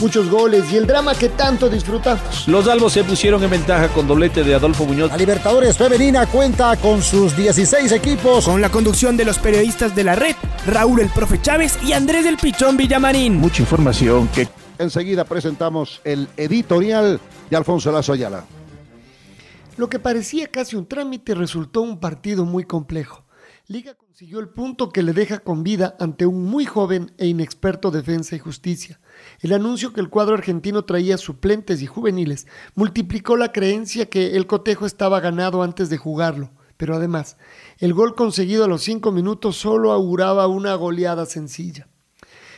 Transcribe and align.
muchos 0.00 0.28
goles 0.30 0.72
y 0.72 0.76
el 0.76 0.86
drama 0.86 1.14
que 1.14 1.28
tanto 1.28 1.68
disfrutamos. 1.68 2.46
Los 2.48 2.68
albos 2.68 2.92
se 2.92 3.04
pusieron 3.04 3.42
en 3.42 3.50
ventaja 3.50 3.88
con 3.88 4.06
doblete 4.06 4.44
de 4.44 4.54
Adolfo 4.54 4.84
Muñoz. 4.84 5.10
La 5.10 5.16
Libertadores 5.16 5.76
Femenina 5.76 6.26
cuenta 6.26 6.76
con 6.76 7.02
sus 7.02 7.36
16 7.36 7.92
equipos. 7.92 8.44
Con 8.44 8.60
la 8.60 8.70
conducción 8.70 9.16
de 9.16 9.24
los 9.24 9.38
periodistas 9.38 9.94
de 9.94 10.04
la 10.04 10.14
red, 10.14 10.36
Raúl 10.66 11.00
el 11.00 11.08
Profe 11.08 11.40
Chávez 11.40 11.78
y 11.84 11.92
Andrés 11.92 12.24
del 12.24 12.36
Pichón 12.36 12.76
Villamarín. 12.76 13.36
Mucha 13.36 13.62
información 13.62 14.28
que... 14.28 14.48
Enseguida 14.78 15.24
presentamos 15.24 16.02
el 16.04 16.28
editorial 16.36 17.18
de 17.48 17.56
Alfonso 17.56 17.90
Lazo 17.90 18.12
Ayala. 18.12 18.44
Lo 19.76 19.88
que 19.88 19.98
parecía 19.98 20.48
casi 20.48 20.76
un 20.76 20.86
trámite 20.86 21.34
resultó 21.34 21.82
un 21.82 21.98
partido 21.98 22.44
muy 22.44 22.64
complejo. 22.64 23.25
Liga 23.68 23.94
consiguió 23.94 24.38
el 24.38 24.48
punto 24.48 24.90
que 24.90 25.02
le 25.02 25.12
deja 25.12 25.40
con 25.40 25.64
vida 25.64 25.96
ante 25.98 26.24
un 26.24 26.44
muy 26.44 26.64
joven 26.66 27.12
e 27.18 27.26
inexperto 27.26 27.90
defensa 27.90 28.36
y 28.36 28.38
justicia. 28.38 29.00
El 29.40 29.52
anuncio 29.52 29.92
que 29.92 30.00
el 30.00 30.08
cuadro 30.08 30.34
argentino 30.34 30.84
traía 30.84 31.18
suplentes 31.18 31.82
y 31.82 31.86
juveniles 31.86 32.46
multiplicó 32.76 33.36
la 33.36 33.50
creencia 33.50 34.08
que 34.08 34.36
el 34.36 34.46
cotejo 34.46 34.86
estaba 34.86 35.18
ganado 35.18 35.64
antes 35.64 35.90
de 35.90 35.96
jugarlo. 35.96 36.52
Pero 36.76 36.94
además, 36.94 37.38
el 37.78 37.92
gol 37.92 38.14
conseguido 38.14 38.64
a 38.64 38.68
los 38.68 38.82
cinco 38.82 39.10
minutos 39.10 39.56
solo 39.56 39.90
auguraba 39.90 40.46
una 40.46 40.72
goleada 40.76 41.26
sencilla. 41.26 41.88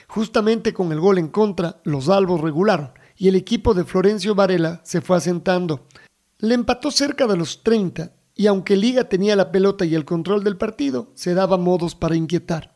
Justamente 0.09 0.75
con 0.75 0.93
el 0.93 1.01
gol 1.01 1.17
en 1.17 1.29
contra, 1.29 1.81
los 1.85 2.11
albos 2.11 2.43
regularon 2.43 2.93
y 3.17 3.29
el 3.29 3.35
equipo 3.37 3.73
de 3.73 3.85
Florencio 3.85 4.35
Varela 4.35 4.83
se 4.85 5.01
fue 5.01 5.17
asentando. 5.17 5.87
Le 6.37 6.55
empató 6.55 6.91
cerca 6.91 7.27
de 7.27 7.39
los 7.39 7.63
30 7.63 8.13
y 8.39 8.47
aunque 8.47 8.77
Liga 8.77 9.09
tenía 9.09 9.35
la 9.35 9.51
pelota 9.51 9.85
y 9.85 9.97
el 9.97 10.05
control 10.05 10.45
del 10.45 10.57
partido, 10.57 11.11
se 11.15 11.35
daba 11.35 11.59
modos 11.59 11.97
para 11.97 12.15
inquietar. 12.15 12.73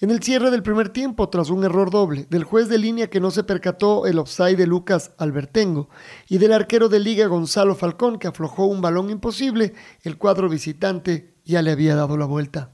En 0.00 0.10
el 0.10 0.22
cierre 0.22 0.50
del 0.50 0.62
primer 0.62 0.90
tiempo, 0.90 1.30
tras 1.30 1.48
un 1.48 1.64
error 1.64 1.90
doble 1.90 2.26
del 2.28 2.44
juez 2.44 2.68
de 2.68 2.76
línea 2.76 3.08
que 3.08 3.18
no 3.18 3.30
se 3.30 3.42
percató 3.42 4.04
el 4.04 4.18
offside 4.18 4.58
de 4.58 4.66
Lucas 4.66 5.12
Albertengo 5.16 5.88
y 6.28 6.36
del 6.36 6.52
arquero 6.52 6.90
de 6.90 7.00
liga 7.00 7.26
Gonzalo 7.26 7.74
Falcón 7.74 8.18
que 8.18 8.28
aflojó 8.28 8.66
un 8.66 8.82
balón 8.82 9.08
imposible, 9.08 9.72
el 10.02 10.18
cuadro 10.18 10.50
visitante 10.50 11.36
ya 11.42 11.62
le 11.62 11.70
había 11.70 11.96
dado 11.96 12.18
la 12.18 12.26
vuelta. 12.26 12.72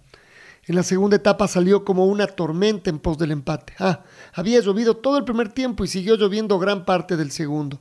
En 0.66 0.74
la 0.74 0.82
segunda 0.82 1.14
etapa 1.14 1.46
salió 1.46 1.84
como 1.84 2.06
una 2.06 2.26
tormenta 2.26 2.90
en 2.90 2.98
pos 2.98 3.16
del 3.16 3.30
empate. 3.30 3.74
Ah, 3.78 4.02
había 4.34 4.58
llovido 4.60 4.96
todo 4.96 5.18
el 5.18 5.24
primer 5.24 5.50
tiempo 5.50 5.84
y 5.84 5.88
siguió 5.88 6.16
lloviendo 6.16 6.58
gran 6.58 6.84
parte 6.84 7.16
del 7.16 7.30
segundo. 7.30 7.78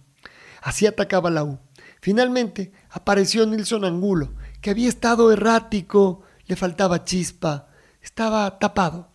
Así 0.62 0.86
atacaba 0.86 1.32
la 1.32 1.44
U. 1.44 1.58
Finalmente 2.02 2.72
apareció 2.90 3.46
Nilson 3.46 3.86
Angulo, 3.86 4.34
que 4.62 4.70
había 4.70 4.90
estado 4.90 5.32
errático, 5.32 6.22
le 6.46 6.56
faltaba 6.56 7.04
chispa, 7.04 7.68
estaba 8.02 8.60
tapado. 8.60 9.12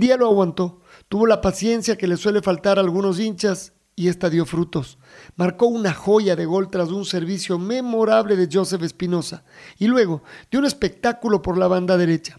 día 0.00 0.16
lo 0.16 0.26
aguantó, 0.26 0.80
tuvo 1.08 1.26
la 1.26 1.40
paciencia 1.40 1.96
que 1.96 2.06
le 2.06 2.16
suele 2.16 2.42
faltar 2.42 2.78
a 2.78 2.82
algunos 2.82 3.18
hinchas 3.20 3.74
y 3.94 4.08
esta 4.08 4.30
dio 4.30 4.44
frutos. 4.44 4.98
Marcó 5.36 5.66
una 5.66 5.92
joya 5.92 6.36
de 6.36 6.44
gol 6.44 6.70
tras 6.70 6.90
un 6.90 7.04
servicio 7.04 7.58
memorable 7.58 8.36
de 8.36 8.48
Joseph 8.52 8.82
Espinosa 8.82 9.44
y 9.78 9.86
luego 9.86 10.22
dio 10.50 10.60
un 10.60 10.66
espectáculo 10.66 11.42
por 11.42 11.56
la 11.56 11.66
banda 11.66 11.96
derecha. 11.96 12.38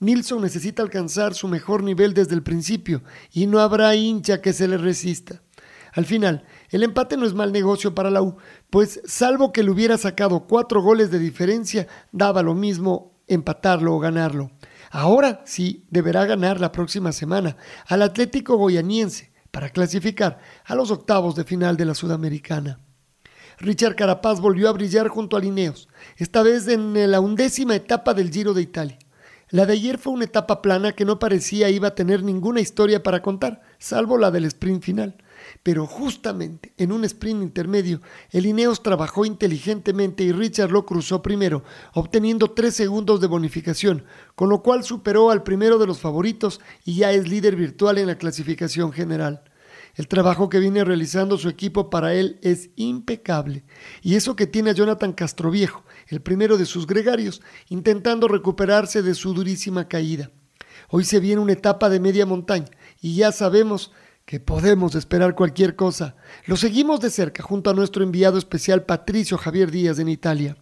Nilsson 0.00 0.42
necesita 0.42 0.82
alcanzar 0.82 1.34
su 1.34 1.46
mejor 1.48 1.82
nivel 1.82 2.14
desde 2.14 2.34
el 2.34 2.42
principio 2.42 3.02
y 3.32 3.46
no 3.46 3.60
habrá 3.60 3.94
hincha 3.94 4.40
que 4.40 4.52
se 4.52 4.66
le 4.66 4.78
resista. 4.78 5.42
Al 5.92 6.06
final, 6.06 6.44
el 6.74 6.82
empate 6.82 7.16
no 7.16 7.24
es 7.24 7.34
mal 7.34 7.52
negocio 7.52 7.94
para 7.94 8.10
la 8.10 8.20
U, 8.20 8.36
pues 8.68 9.00
salvo 9.04 9.52
que 9.52 9.62
le 9.62 9.70
hubiera 9.70 9.96
sacado 9.96 10.48
cuatro 10.48 10.82
goles 10.82 11.12
de 11.12 11.20
diferencia, 11.20 11.86
daba 12.10 12.42
lo 12.42 12.54
mismo 12.54 13.14
empatarlo 13.28 13.94
o 13.94 14.00
ganarlo. 14.00 14.50
Ahora 14.90 15.42
sí 15.44 15.86
deberá 15.90 16.24
ganar 16.26 16.60
la 16.60 16.72
próxima 16.72 17.12
semana 17.12 17.56
al 17.86 18.02
Atlético 18.02 18.56
Goyaniense 18.56 19.32
para 19.52 19.70
clasificar 19.70 20.40
a 20.64 20.74
los 20.74 20.90
octavos 20.90 21.36
de 21.36 21.44
final 21.44 21.76
de 21.76 21.84
la 21.84 21.94
Sudamericana. 21.94 22.80
Richard 23.58 23.94
Carapaz 23.94 24.40
volvió 24.40 24.68
a 24.68 24.72
brillar 24.72 25.06
junto 25.06 25.36
a 25.36 25.40
Lineos, 25.40 25.88
esta 26.16 26.42
vez 26.42 26.66
en 26.66 27.08
la 27.08 27.20
undécima 27.20 27.76
etapa 27.76 28.14
del 28.14 28.32
Giro 28.32 28.52
de 28.52 28.62
Italia. 28.62 28.98
La 29.50 29.64
de 29.64 29.74
ayer 29.74 29.98
fue 29.98 30.12
una 30.12 30.24
etapa 30.24 30.60
plana 30.60 30.90
que 30.90 31.04
no 31.04 31.20
parecía 31.20 31.70
iba 31.70 31.86
a 31.86 31.94
tener 31.94 32.24
ninguna 32.24 32.60
historia 32.60 33.04
para 33.04 33.22
contar, 33.22 33.62
salvo 33.78 34.18
la 34.18 34.32
del 34.32 34.46
sprint 34.46 34.82
final. 34.82 35.16
Pero 35.62 35.86
justamente 35.86 36.72
en 36.76 36.92
un 36.92 37.04
sprint 37.04 37.42
intermedio, 37.42 38.00
el 38.30 38.46
Ineos 38.46 38.82
trabajó 38.82 39.24
inteligentemente 39.24 40.24
y 40.24 40.32
Richard 40.32 40.70
lo 40.70 40.84
cruzó 40.84 41.22
primero, 41.22 41.64
obteniendo 41.92 42.50
tres 42.50 42.74
segundos 42.74 43.20
de 43.20 43.26
bonificación, 43.26 44.04
con 44.34 44.48
lo 44.48 44.62
cual 44.62 44.84
superó 44.84 45.30
al 45.30 45.42
primero 45.42 45.78
de 45.78 45.86
los 45.86 46.00
favoritos 46.00 46.60
y 46.84 46.96
ya 46.96 47.12
es 47.12 47.28
líder 47.28 47.56
virtual 47.56 47.98
en 47.98 48.06
la 48.06 48.18
clasificación 48.18 48.92
general. 48.92 49.44
El 49.94 50.08
trabajo 50.08 50.48
que 50.48 50.58
viene 50.58 50.84
realizando 50.84 51.38
su 51.38 51.48
equipo 51.48 51.88
para 51.88 52.14
él 52.14 52.38
es 52.42 52.70
impecable. 52.74 53.64
Y 54.02 54.16
eso 54.16 54.34
que 54.34 54.48
tiene 54.48 54.70
a 54.70 54.74
Jonathan 54.74 55.12
Castroviejo, 55.12 55.84
el 56.08 56.20
primero 56.20 56.58
de 56.58 56.66
sus 56.66 56.86
gregarios, 56.86 57.42
intentando 57.68 58.26
recuperarse 58.26 59.02
de 59.02 59.14
su 59.14 59.34
durísima 59.34 59.86
caída. 59.86 60.32
Hoy 60.88 61.04
se 61.04 61.20
viene 61.20 61.40
una 61.40 61.52
etapa 61.52 61.88
de 61.88 62.00
media 62.00 62.26
montaña 62.26 62.70
y 63.00 63.14
ya 63.16 63.30
sabemos 63.30 63.92
que 64.24 64.40
podemos 64.40 64.94
esperar 64.94 65.34
cualquier 65.34 65.76
cosa. 65.76 66.16
Lo 66.46 66.56
seguimos 66.56 67.00
de 67.00 67.10
cerca 67.10 67.42
junto 67.42 67.70
a 67.70 67.74
nuestro 67.74 68.02
enviado 68.02 68.38
especial 68.38 68.84
Patricio 68.84 69.36
Javier 69.36 69.70
Díaz 69.70 69.98
en 69.98 70.08
Italia. 70.08 70.56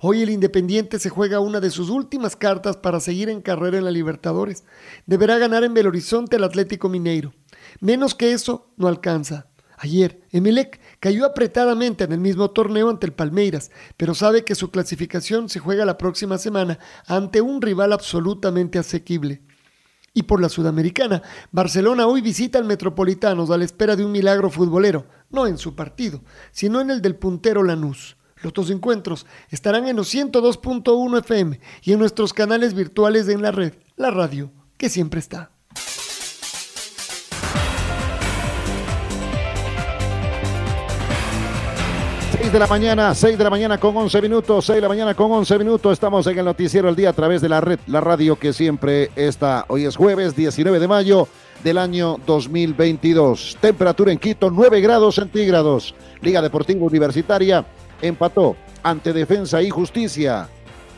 Hoy 0.00 0.22
el 0.22 0.30
Independiente 0.30 0.98
se 0.98 1.10
juega 1.10 1.40
una 1.40 1.60
de 1.60 1.70
sus 1.70 1.90
últimas 1.90 2.36
cartas 2.36 2.76
para 2.76 3.00
seguir 3.00 3.28
en 3.28 3.42
carrera 3.42 3.78
en 3.78 3.84
la 3.84 3.90
Libertadores. 3.90 4.64
Deberá 5.06 5.38
ganar 5.38 5.62
en 5.62 5.74
Belo 5.74 5.90
Horizonte 5.90 6.36
el 6.36 6.44
Atlético 6.44 6.88
Mineiro. 6.88 7.32
Menos 7.80 8.14
que 8.14 8.32
eso 8.32 8.72
no 8.76 8.88
alcanza. 8.88 9.46
Ayer, 9.76 10.22
Emelec 10.30 10.80
cayó 11.00 11.24
apretadamente 11.24 12.04
en 12.04 12.12
el 12.12 12.20
mismo 12.20 12.50
torneo 12.50 12.90
ante 12.90 13.06
el 13.06 13.12
Palmeiras, 13.12 13.70
pero 13.96 14.14
sabe 14.14 14.44
que 14.44 14.54
su 14.54 14.70
clasificación 14.70 15.48
se 15.48 15.58
juega 15.58 15.86
la 15.86 15.96
próxima 15.96 16.38
semana 16.38 16.78
ante 17.06 17.40
un 17.40 17.62
rival 17.62 17.92
absolutamente 17.92 18.78
asequible. 18.78 19.42
Y 20.12 20.24
por 20.24 20.40
la 20.40 20.48
Sudamericana, 20.48 21.22
Barcelona 21.52 22.06
hoy 22.08 22.20
visita 22.20 22.58
al 22.58 22.64
Metropolitanos 22.64 23.50
a 23.50 23.56
la 23.56 23.64
espera 23.64 23.94
de 23.94 24.04
un 24.04 24.10
milagro 24.10 24.50
futbolero, 24.50 25.06
no 25.30 25.46
en 25.46 25.56
su 25.56 25.76
partido, 25.76 26.20
sino 26.50 26.80
en 26.80 26.90
el 26.90 27.00
del 27.00 27.14
puntero 27.14 27.62
Lanús. 27.62 28.16
Los 28.42 28.52
dos 28.52 28.70
encuentros 28.70 29.26
estarán 29.50 29.86
en 29.86 29.96
los 29.96 30.12
102.1 30.12 31.18
FM 31.20 31.60
y 31.82 31.92
en 31.92 31.98
nuestros 32.00 32.32
canales 32.32 32.74
virtuales 32.74 33.28
en 33.28 33.42
la 33.42 33.52
red, 33.52 33.74
la 33.96 34.10
radio, 34.10 34.50
que 34.76 34.88
siempre 34.88 35.20
está. 35.20 35.52
6 42.40 42.52
de 42.54 42.58
la 42.58 42.66
mañana, 42.66 43.14
6 43.14 43.36
de 43.36 43.44
la 43.44 43.50
mañana 43.50 43.78
con 43.78 43.94
11 43.94 44.22
minutos, 44.22 44.64
6 44.64 44.76
de 44.76 44.80
la 44.80 44.88
mañana 44.88 45.14
con 45.14 45.30
11 45.30 45.58
minutos. 45.58 45.92
Estamos 45.92 46.26
en 46.26 46.38
el 46.38 46.46
noticiero 46.46 46.88
el 46.88 46.96
día 46.96 47.10
a 47.10 47.12
través 47.12 47.42
de 47.42 47.50
la 47.50 47.60
red, 47.60 47.78
la 47.86 48.00
radio 48.00 48.36
que 48.36 48.54
siempre 48.54 49.10
está. 49.14 49.66
Hoy 49.68 49.84
es 49.84 49.94
jueves 49.94 50.34
19 50.34 50.78
de 50.78 50.88
mayo 50.88 51.28
del 51.62 51.76
año 51.76 52.16
2022. 52.26 53.58
Temperatura 53.60 54.10
en 54.10 54.18
Quito 54.18 54.50
9 54.50 54.80
grados 54.80 55.16
centígrados. 55.16 55.94
Liga 56.22 56.40
Deportiva 56.40 56.82
Universitaria 56.82 57.62
empató 58.00 58.56
ante 58.82 59.12
Defensa 59.12 59.60
y 59.60 59.68
Justicia 59.68 60.48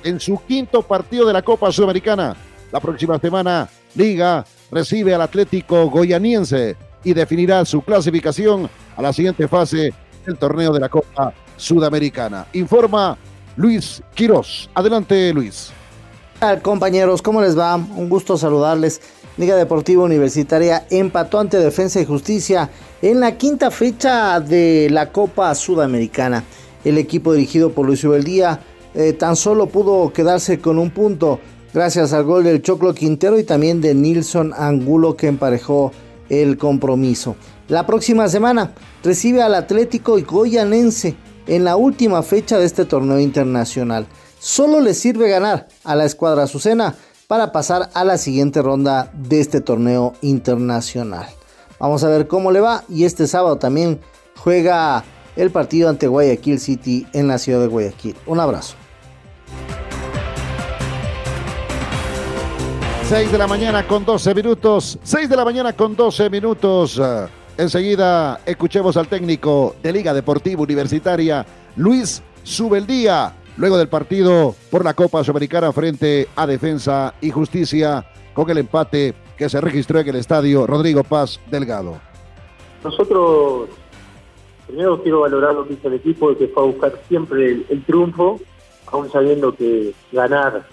en 0.04 0.20
su 0.20 0.40
quinto 0.46 0.82
partido 0.82 1.26
de 1.26 1.32
la 1.32 1.42
Copa 1.42 1.72
Sudamericana. 1.72 2.36
La 2.70 2.78
próxima 2.78 3.18
semana 3.18 3.68
Liga 3.96 4.44
recibe 4.70 5.12
al 5.12 5.22
Atlético 5.22 5.90
Goyaniense 5.90 6.76
y 7.02 7.14
definirá 7.14 7.64
su 7.64 7.82
clasificación 7.82 8.70
a 8.96 9.02
la 9.02 9.12
siguiente 9.12 9.48
fase 9.48 9.92
el 10.26 10.36
torneo 10.36 10.72
de 10.72 10.80
la 10.80 10.88
Copa 10.88 11.32
Sudamericana. 11.56 12.46
Informa 12.52 13.16
Luis 13.56 14.02
Quirós. 14.14 14.68
Adelante, 14.74 15.32
Luis. 15.32 15.72
Compañeros, 16.62 17.22
¿cómo 17.22 17.40
les 17.40 17.56
va? 17.56 17.76
Un 17.76 18.08
gusto 18.08 18.36
saludarles. 18.36 19.00
Liga 19.36 19.56
Deportiva 19.56 20.02
Universitaria 20.02 20.86
empató 20.90 21.38
ante 21.38 21.58
Defensa 21.58 22.00
y 22.00 22.04
Justicia 22.04 22.68
en 23.00 23.20
la 23.20 23.38
quinta 23.38 23.70
fecha 23.70 24.40
de 24.40 24.88
la 24.90 25.10
Copa 25.10 25.54
Sudamericana. 25.54 26.44
El 26.84 26.98
equipo 26.98 27.32
dirigido 27.32 27.72
por 27.72 27.86
Luis 27.86 28.04
Ubeldía 28.04 28.60
eh, 28.94 29.12
tan 29.12 29.36
solo 29.36 29.68
pudo 29.68 30.12
quedarse 30.12 30.58
con 30.58 30.78
un 30.78 30.90
punto 30.90 31.40
gracias 31.72 32.12
al 32.12 32.24
gol 32.24 32.44
del 32.44 32.60
Choclo 32.60 32.92
Quintero 32.92 33.38
y 33.38 33.44
también 33.44 33.80
de 33.80 33.94
Nilson 33.94 34.52
Angulo 34.54 35.16
que 35.16 35.28
emparejó 35.28 35.92
el 36.28 36.58
compromiso. 36.58 37.36
La 37.72 37.86
próxima 37.86 38.28
semana 38.28 38.74
recibe 39.02 39.40
al 39.40 39.54
Atlético 39.54 40.18
Goyanense 40.20 41.16
en 41.46 41.64
la 41.64 41.76
última 41.76 42.22
fecha 42.22 42.58
de 42.58 42.66
este 42.66 42.84
torneo 42.84 43.18
internacional. 43.18 44.06
Solo 44.38 44.78
le 44.78 44.92
sirve 44.92 45.30
ganar 45.30 45.68
a 45.82 45.96
la 45.96 46.04
escuadra 46.04 46.42
azucena 46.42 46.94
para 47.28 47.50
pasar 47.50 47.88
a 47.94 48.04
la 48.04 48.18
siguiente 48.18 48.60
ronda 48.60 49.10
de 49.14 49.40
este 49.40 49.62
torneo 49.62 50.12
internacional. 50.20 51.26
Vamos 51.78 52.04
a 52.04 52.10
ver 52.10 52.28
cómo 52.28 52.52
le 52.52 52.60
va 52.60 52.84
y 52.90 53.04
este 53.04 53.26
sábado 53.26 53.56
también 53.56 54.00
juega 54.36 55.02
el 55.34 55.50
partido 55.50 55.88
ante 55.88 56.08
Guayaquil 56.08 56.60
City 56.60 57.06
en 57.14 57.26
la 57.26 57.38
ciudad 57.38 57.60
de 57.60 57.68
Guayaquil. 57.68 58.16
Un 58.26 58.38
abrazo. 58.38 58.74
6 63.08 63.32
de 63.32 63.38
la 63.38 63.46
mañana 63.46 63.88
con 63.88 64.04
12 64.04 64.34
minutos. 64.34 64.98
6 65.02 65.26
de 65.26 65.36
la 65.36 65.44
mañana 65.46 65.72
con 65.72 65.96
12 65.96 66.28
minutos. 66.28 67.00
Enseguida 67.62 68.40
escuchemos 68.44 68.96
al 68.96 69.06
técnico 69.06 69.76
de 69.84 69.92
Liga 69.92 70.12
Deportiva 70.12 70.62
Universitaria, 70.62 71.46
Luis 71.76 72.20
Subeldía, 72.42 73.34
luego 73.56 73.78
del 73.78 73.86
partido 73.86 74.56
por 74.68 74.84
la 74.84 74.94
Copa 74.94 75.22
Sudamericana 75.22 75.72
frente 75.72 76.26
a 76.34 76.44
Defensa 76.44 77.14
y 77.20 77.30
Justicia 77.30 78.04
con 78.34 78.50
el 78.50 78.58
empate 78.58 79.14
que 79.36 79.48
se 79.48 79.60
registró 79.60 80.00
en 80.00 80.08
el 80.08 80.16
estadio 80.16 80.66
Rodrigo 80.66 81.04
Paz 81.04 81.38
Delgado. 81.52 82.00
Nosotros 82.82 83.68
primero 84.66 85.00
quiero 85.00 85.20
valorar 85.20 85.54
lo 85.54 85.64
que 85.64 85.74
hizo 85.74 85.86
el 85.86 85.94
equipo, 85.94 86.36
que 86.36 86.48
fue 86.48 86.64
a 86.64 86.66
buscar 86.66 87.00
siempre 87.06 87.64
el, 87.68 87.84
triunfo, 87.84 88.40
aún 88.88 89.08
sabiendo 89.12 89.54
que 89.54 89.94
ganar 90.10 90.66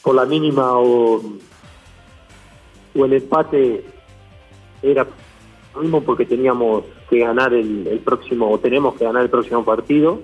por 0.00 0.14
la 0.14 0.24
mínima 0.24 0.72
o, 0.78 1.20
o 2.94 3.04
el 3.04 3.12
empate 3.12 3.84
era 4.82 5.06
mismo 5.76 6.02
porque 6.02 6.26
teníamos 6.26 6.84
que 7.08 7.20
ganar 7.20 7.52
el, 7.54 8.00
próximo, 8.04 8.50
o 8.50 8.58
tenemos 8.58 8.94
que 8.94 9.04
ganar 9.04 9.22
el 9.22 9.30
próximo 9.30 9.64
partido, 9.64 10.20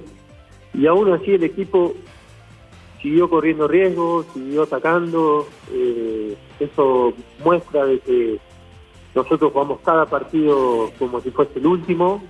y 0.75 0.87
aún 0.87 1.13
así 1.13 1.33
el 1.33 1.45
equipo 1.45 1.95
siguió 3.01 3.29
corriendo 3.29 3.69
riesgos, 3.69 4.27
siguió 4.33 4.63
atacando, 4.63 5.47
eh, 5.73 6.37
eso 6.61 7.13
muestra 7.45 7.85
de 7.85 7.99
que 8.01 8.39
nosotros 9.15 9.53
jugamos 9.53 9.81
cada 9.81 10.07
partido 10.07 10.91
como 10.99 11.21
si 11.21 11.31
fuese 11.31 11.59
el 11.59 11.67
último, 11.67 12.23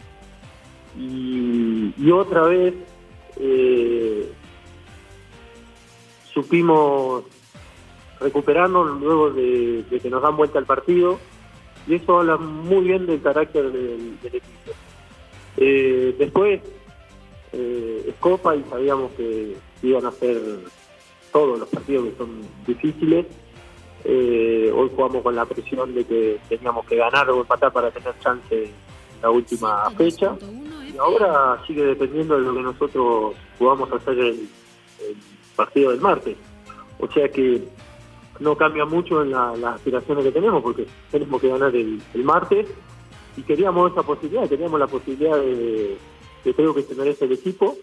y, 0.98 2.10
otra 2.10 2.42
vez 2.42 2.74
eh, 3.38 4.30
supimos 6.32 7.24
recuperarnos 8.20 9.00
luego 9.00 9.30
de, 9.30 9.84
que 10.00 10.10
nos 10.10 10.22
dan 10.22 10.36
vuelta 10.36 10.58
el 10.58 10.66
partido 10.66 11.18
y 11.86 11.94
eso 11.94 12.18
habla 12.18 12.36
muy 12.36 12.84
bien 12.84 13.06
del 13.06 13.20
carácter 13.22 13.70
del, 13.72 14.18
equipo. 14.22 14.72
Eh, 15.56 16.14
después 16.18 16.60
eh, 17.52 18.04
es 18.08 18.14
Copa 18.20 18.56
y 18.56 18.64
sabíamos 18.70 19.12
que 19.12 19.56
iban 19.82 20.06
a 20.06 20.12
ser 20.12 20.40
todos 21.32 21.58
los 21.58 21.68
partidos 21.68 22.08
que 22.08 22.16
son 22.16 22.40
difíciles. 22.66 23.26
hoy 24.04 24.90
jugamos 24.94 25.22
con 25.22 25.34
la 25.34 25.44
presión 25.44 25.94
de 25.94 26.04
que 26.04 26.38
teníamos 26.48 26.86
que 26.86 26.96
ganar 26.96 27.28
o 27.30 27.40
empatar 27.40 27.72
para 27.72 27.90
tener 27.90 28.14
chance 28.20 28.64
en 28.64 28.72
la 29.20 29.30
última 29.30 29.90
fecha 29.90 30.36
y 30.92 30.98
ahora 30.98 31.62
sigue 31.66 31.84
dependiendo 31.84 32.36
de 32.36 32.42
lo 32.42 32.54
que 32.54 32.62
nosotros 32.62 33.34
podamos 33.58 33.90
hacer 33.92 34.18
el, 34.18 34.48
el 35.00 35.16
partido 35.56 35.90
del 35.90 36.00
martes. 36.00 36.36
O 36.98 37.10
sea 37.10 37.28
que 37.28 37.62
no 38.42 38.56
cambia 38.56 38.84
mucho 38.84 39.22
en 39.22 39.30
las 39.30 39.62
aspiraciones 39.64 40.24
que 40.24 40.32
tenemos, 40.32 40.62
porque 40.62 40.86
tenemos 41.10 41.40
que 41.40 41.48
ganar 41.48 41.74
el, 41.74 42.02
martes 42.24 42.68
y 43.36 43.42
queríamos 43.42 43.92
esa 43.92 44.02
posibilidad, 44.02 44.48
teníamos 44.48 44.78
la 44.78 44.86
posibilidad 44.86 45.36
de, 45.38 45.96
que 46.44 46.54
creo 46.54 46.74
que 46.74 46.82
se 46.82 46.94
merece 46.94 47.24
el 47.24 47.32
equipo 47.32 47.76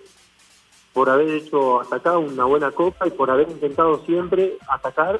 por 0.93 1.09
haber 1.09 1.29
hecho 1.29 1.81
atacar 1.81 2.17
una 2.17 2.45
buena 2.45 2.71
copa 2.71 3.07
y 3.07 3.11
por 3.11 3.31
haber 3.31 3.49
intentado 3.49 4.03
siempre 4.05 4.57
atacar 4.67 5.19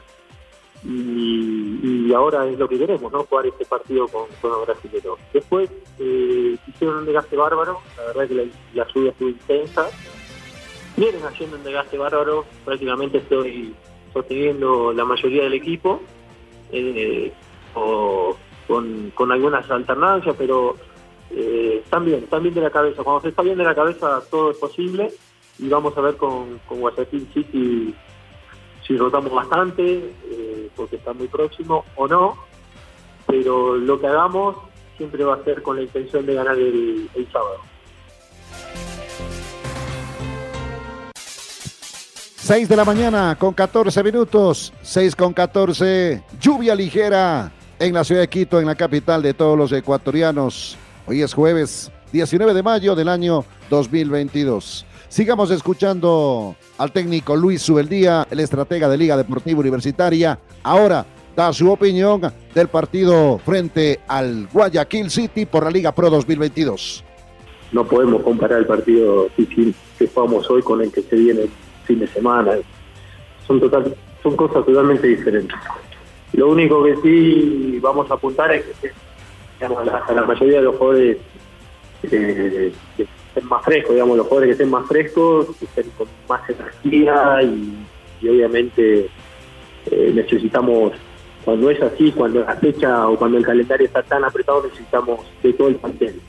y, 0.84 2.12
ahora 2.14 2.48
es 2.48 2.58
lo 2.58 2.68
que 2.68 2.78
queremos, 2.78 3.12
¿no? 3.12 3.24
Jugar 3.24 3.46
este 3.46 3.66
partido 3.66 4.08
con, 4.08 4.28
los 4.42 4.66
brasileños. 4.66 5.20
Después 5.32 5.70
eh, 6.00 6.58
hicieron 6.68 6.98
un 6.98 7.06
desgaste 7.06 7.38
bárbaro, 7.38 7.80
la 7.98 8.06
verdad 8.06 8.28
que 8.28 8.34
la, 8.34 8.44
la 8.74 8.88
lluvia 8.94 9.12
estuvo 9.12 9.30
intensa. 9.30 9.88
Vienen 10.98 11.24
haciendo 11.24 11.58
un 11.58 11.64
desgaste 11.64 11.98
bárbaro, 11.98 12.46
prácticamente 12.66 13.20
estoy 13.20 13.76
sosteniendo 14.14 14.94
la 14.94 15.06
mayoría 15.06 15.44
del 15.44 15.54
equipo, 15.54 16.02
eh, 16.72 17.32
o 17.76 18.36
con, 18.68 19.32
algunas 19.32 19.70
alternancias, 19.70 20.36
pero 20.38 20.76
eh, 21.32 21.82
están 21.84 22.06
bien 22.06 22.54
de 22.54 22.62
la 22.62 22.70
cabeza. 22.70 23.04
Cuando 23.04 23.22
se 23.22 23.30
está 23.30 23.42
bien 23.42 23.58
de 23.58 23.64
la 23.64 23.76
cabeza 23.76 24.22
todo 24.30 24.52
es 24.52 24.58
posible 24.58 25.12
y 25.58 25.68
vamos 25.68 25.98
a 25.98 26.02
ver 26.02 26.16
con, 26.16 26.60
con 26.68 26.80
Guayaquil 26.80 27.28
City 27.34 27.94
si 28.86 28.98
rotamos 28.98 29.32
bastante, 29.32 30.14
eh, 30.32 30.70
porque 30.76 30.96
está 30.96 31.14
muy 31.14 31.28
próximo 31.28 31.86
o 31.96 32.08
no, 32.08 32.38
pero 33.28 33.76
lo 33.76 34.00
que 34.00 34.08
hagamos 34.08 34.56
siempre 34.98 35.24
va 35.24 35.36
a 35.36 35.44
ser 35.44 35.62
con 35.62 35.76
la 35.76 35.84
intención 35.84 36.26
de 36.26 36.34
ganar 36.34 36.58
el 36.58 37.28
sábado. 37.32 37.60
6 42.50 42.68
de 42.68 42.76
la 42.76 42.84
mañana 42.84 43.38
con 43.40 43.54
14 43.54 44.02
minutos, 44.02 44.74
6 44.82 45.16
con 45.16 45.34
14, 45.34 46.24
lluvia 46.42 46.74
ligera 46.74 47.52
en 47.78 47.94
la 47.94 48.04
ciudad 48.04 48.22
de 48.22 48.28
Quito, 48.28 48.60
en 48.60 48.66
la 48.66 48.74
capital 48.74 49.22
de 49.22 49.36
todos 49.36 49.56
los 49.56 49.72
ecuatorianos. 49.72 50.76
Hoy 51.06 51.22
es 51.22 51.32
jueves 51.32 51.92
19 52.12 52.56
de 52.56 52.64
mayo 52.64 52.96
del 52.96 53.08
año 53.08 53.46
2022. 53.70 54.84
Sigamos 55.10 55.52
escuchando 55.52 56.56
al 56.80 56.92
técnico 56.92 57.36
Luis 57.36 57.62
Subeldía, 57.62 58.26
el 58.32 58.40
estratega 58.40 58.90
de 58.90 58.98
Liga 58.98 59.16
Deportiva 59.16 59.60
Universitaria. 59.60 60.40
Ahora 60.64 61.06
da 61.36 61.54
su 61.54 61.72
opinión 61.72 62.34
del 62.56 62.68
partido 62.68 63.38
frente 63.46 64.00
al 64.08 64.48
Guayaquil 64.52 65.12
City 65.12 65.46
por 65.46 65.66
la 65.66 65.70
Liga 65.70 65.92
Pro 65.92 66.10
2022. 66.10 67.04
No 67.74 67.86
podemos 67.86 68.24
comparar 68.24 68.58
el 68.58 68.66
partido 68.66 69.28
que 69.38 70.08
jugamos 70.08 70.50
hoy 70.50 70.64
con 70.64 70.82
el 70.82 70.92
que 70.92 71.04
se 71.04 71.16
viene 71.16 71.42
fin 71.90 72.00
de 72.00 72.08
semana. 72.08 72.52
Son, 73.48 73.60
total, 73.60 73.96
son 74.22 74.36
cosas 74.36 74.64
totalmente 74.64 75.08
diferentes. 75.08 75.58
Lo 76.34 76.50
único 76.50 76.84
que 76.84 76.96
sí 76.98 77.80
vamos 77.82 78.10
a 78.12 78.14
apuntar 78.14 78.54
es 78.54 78.64
que 78.80 78.92
digamos, 79.56 79.88
a, 79.88 80.14
la, 80.14 80.24
mayoría 80.24 80.58
de 80.58 80.64
los 80.64 80.76
jugadores 80.76 81.18
eh, 82.04 82.72
que 82.96 83.04
estén 83.04 83.48
más 83.48 83.66
frescos, 83.66 83.94
digamos, 83.96 84.18
los 84.18 84.28
jugadores 84.28 84.50
que 84.50 84.52
estén 84.52 84.70
más 84.70 84.88
frescos, 84.88 85.48
que 85.58 85.66
estén 85.66 85.90
con 85.98 86.08
más 86.30 86.42
energía 86.48 87.42
y, 87.42 88.28
obviamente 88.28 89.10
eh, 89.90 90.12
necesitamos, 90.14 90.94
cuando 91.44 91.72
es 91.72 91.82
así, 91.82 92.12
cuando 92.12 92.42
la 92.42 92.56
fecha 92.56 93.08
o 93.08 93.18
cuando 93.18 93.40
el 93.40 93.46
calendario 93.46 93.88
está 93.88 94.04
tan 94.04 94.24
apretado, 94.24 94.64
necesitamos 94.64 95.22
de 95.42 95.54
todo 95.54 95.70
el 95.70 95.76
plantel. 95.76 96.22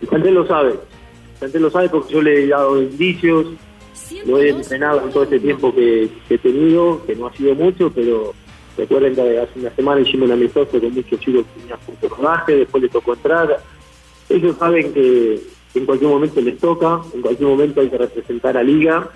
El 0.00 0.08
plantel 0.08 0.34
lo 0.34 0.46
sabe, 0.46 0.70
el 0.70 1.38
plantel 1.40 1.62
lo 1.62 1.70
sabe 1.70 1.88
porque 1.88 2.12
yo 2.12 2.22
le 2.22 2.44
he 2.44 2.46
dado 2.46 2.80
indicios, 2.80 3.48
lo 4.26 4.38
he 4.38 4.50
entrenado 4.50 5.02
en 5.02 5.10
todo 5.10 5.24
este 5.24 5.40
tiempo 5.40 5.74
que, 5.74 6.08
he 6.28 6.38
tenido, 6.38 7.04
que 7.06 7.14
no 7.14 7.26
ha 7.26 7.32
sido 7.36 7.54
mucho, 7.54 7.90
pero 7.94 8.34
recuerden 8.76 9.14
que 9.14 9.38
hace 9.38 9.58
una 9.58 9.70
semana 9.70 10.00
hicimos 10.00 10.26
un 10.26 10.32
amistoso 10.32 10.80
con 10.80 10.94
muchos 10.94 11.20
chicos 11.20 11.44
que 11.46 11.60
tenían 11.60 11.78
punto 11.80 12.08
rodaje, 12.08 12.56
después 12.56 12.82
les 12.82 12.92
tocó 12.92 13.14
entrar. 13.14 13.58
Ellos 14.28 14.56
saben 14.58 14.92
que 14.92 15.40
en 15.74 15.86
cualquier 15.86 16.10
momento 16.10 16.40
les 16.40 16.58
toca, 16.58 17.00
en 17.14 17.22
cualquier 17.22 17.48
momento 17.48 17.80
hay 17.80 17.88
que 17.88 17.98
representar 17.98 18.56
a 18.56 18.62
Liga 18.62 19.08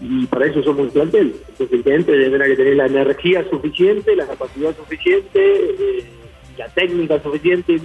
y 0.00 0.26
para 0.26 0.46
eso 0.46 0.62
somos 0.62 0.86
un 0.86 0.90
plantel. 0.90 1.36
Entonces 1.48 1.72
el 1.72 1.84
que 1.84 1.94
entre 1.94 2.24
tendrá 2.24 2.46
que 2.46 2.56
tener 2.56 2.76
la 2.76 2.86
energía 2.86 3.48
suficiente, 3.48 4.16
la 4.16 4.26
capacidad 4.26 4.76
suficiente, 4.76 5.40
eh, 5.40 6.04
la 6.58 6.68
técnica 6.68 7.22
suficiente 7.22 7.80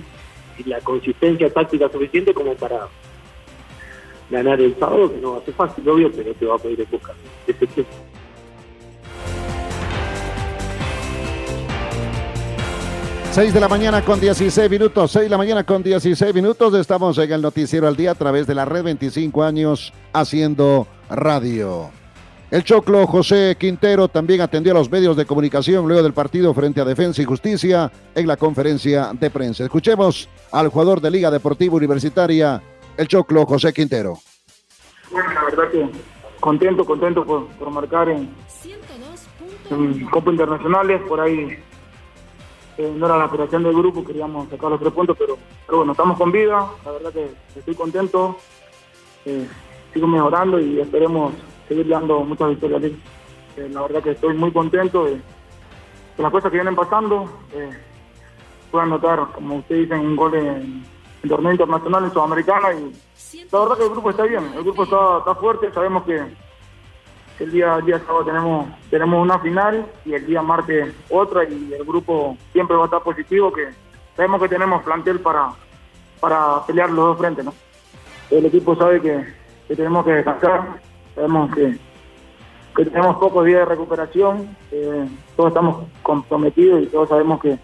y 0.57 0.63
la 0.69 0.79
consistencia 0.81 1.49
táctica 1.51 1.89
suficiente 1.89 2.33
como 2.33 2.53
para 2.55 2.87
ganar 4.29 4.61
el 4.61 4.77
sábado, 4.79 5.11
que 5.11 5.19
no 5.19 5.33
va 5.33 5.41
fácil, 5.55 5.87
obvio, 5.89 6.11
pero 6.11 6.33
te 6.33 6.45
va 6.45 6.55
a 6.55 6.57
poder 6.57 6.85
buscar. 6.91 7.15
Seis 13.31 13.53
de 13.53 13.59
la 13.59 13.67
mañana 13.67 14.03
con 14.03 14.19
16 14.19 14.69
minutos, 14.71 15.11
6 15.11 15.25
de 15.25 15.29
la 15.29 15.37
mañana 15.37 15.63
con 15.63 15.83
16 15.83 16.33
minutos, 16.33 16.73
estamos 16.73 17.17
en 17.19 17.31
el 17.31 17.41
noticiero 17.41 17.87
al 17.87 17.95
día 17.95 18.11
a 18.11 18.15
través 18.15 18.47
de 18.47 18.55
la 18.55 18.65
red 18.65 18.83
25 18.83 19.43
años 19.43 19.93
haciendo 20.13 20.87
radio. 21.09 21.91
El 22.49 22.63
Choclo 22.63 23.05
José 23.05 23.55
Quintero 23.59 24.07
también 24.07 24.41
atendió 24.41 24.71
a 24.71 24.75
los 24.75 24.89
medios 24.89 25.15
de 25.15 25.25
comunicación 25.25 25.87
luego 25.87 26.01
del 26.01 26.13
partido 26.13 26.51
frente 26.55 26.81
a 26.81 26.85
Defensa 26.85 27.21
y 27.21 27.25
Justicia 27.25 27.91
en 28.15 28.25
la 28.25 28.37
conferencia 28.37 29.11
de 29.13 29.29
prensa. 29.29 29.63
Escuchemos 29.63 30.27
al 30.51 30.69
jugador 30.69 30.99
de 30.99 31.11
Liga 31.11 31.29
Deportiva 31.29 31.75
Universitaria, 31.75 32.59
el 32.99 33.07
Choclo 33.07 33.45
José 33.45 33.71
Quintero. 33.71 34.19
Bueno, 35.09 35.33
la 35.33 35.43
verdad 35.45 35.71
que 35.71 35.89
contento, 36.41 36.85
contento 36.85 37.25
por, 37.25 37.71
marcar 37.71 38.09
en, 38.09 38.29
Copa 40.11 40.31
Internacionales, 40.31 41.01
por 41.07 41.21
ahí 41.21 41.57
eh, 42.77 42.93
no 42.95 43.05
era 43.05 43.17
la 43.17 43.25
operación 43.25 43.63
del 43.63 43.73
grupo, 43.73 44.03
queríamos 44.03 44.49
sacar 44.49 44.71
los 44.71 44.79
tres 44.81 44.91
puntos, 44.91 45.15
pero, 45.17 45.37
bueno, 45.71 45.93
estamos 45.93 46.17
con 46.17 46.31
vida, 46.31 46.67
la 46.83 46.91
verdad 46.91 47.13
que 47.13 47.31
estoy 47.55 47.75
contento, 47.75 48.35
eh, 49.25 49.47
sigo 49.93 50.07
mejorando 50.07 50.59
y 50.59 50.81
esperemos 50.81 51.33
seguir 51.67 51.87
dando 51.87 52.19
muchas 52.21 52.49
victorias. 52.49 52.91
la 53.55 53.81
verdad 53.81 54.03
que 54.03 54.11
estoy 54.11 54.33
muy 54.35 54.51
contento 54.51 55.05
de, 55.05 55.21
las 56.17 56.31
cosas 56.31 56.51
que 56.51 56.57
vienen 56.57 56.75
pasando. 56.75 57.31
puedo 58.71 58.83
anotar, 58.83 59.31
como 59.33 59.57
ustedes 59.57 59.83
dicen, 59.83 59.99
un 59.99 60.15
gol 60.17 60.35
en, 60.35 60.83
el 61.23 61.29
torneo 61.29 61.51
internacional 61.51 62.03
en 62.05 62.13
Sudamericana 62.13 62.73
y 62.73 62.93
la 63.51 63.59
verdad 63.59 63.77
que 63.77 63.83
el 63.83 63.89
grupo 63.89 64.09
está 64.09 64.23
bien, 64.23 64.43
el 64.55 64.63
grupo 64.63 64.83
está, 64.83 65.35
fuerte, 65.35 65.71
sabemos 65.73 66.03
que 66.03 66.21
el 67.39 67.51
día, 67.51 67.79
sábado 68.05 68.25
tenemos, 68.25 68.67
tenemos 68.89 69.21
una 69.21 69.39
final 69.39 69.85
y 70.05 70.13
el 70.13 70.25
día 70.25 70.41
martes 70.41 70.93
otra 71.09 71.43
y 71.43 71.73
el 71.73 71.83
grupo 71.85 72.37
siempre 72.51 72.75
va 72.75 72.83
a 72.83 72.85
estar 72.85 73.01
positivo, 73.01 73.51
que 73.51 73.69
sabemos 74.15 74.41
que 74.41 74.49
tenemos 74.49 74.83
plantel 74.83 75.19
para, 75.19 75.51
para 76.19 76.65
pelear 76.65 76.89
los 76.89 77.05
dos 77.05 77.17
frentes, 77.17 77.45
¿no? 77.45 77.53
El 78.29 78.45
equipo 78.45 78.75
sabe 78.75 79.01
que, 79.01 79.25
tenemos 79.75 80.05
que 80.05 80.11
descansar, 80.13 80.81
sabemos 81.15 81.53
que, 81.55 81.77
que 82.75 82.85
tenemos 82.85 83.17
pocos 83.17 83.45
días 83.45 83.59
de 83.59 83.65
recuperación, 83.65 84.57
todos 85.35 85.49
estamos 85.49 85.85
comprometidos 86.03 86.83
y 86.83 86.87
todos 86.87 87.09
sabemos 87.09 87.39
que, 87.39 87.57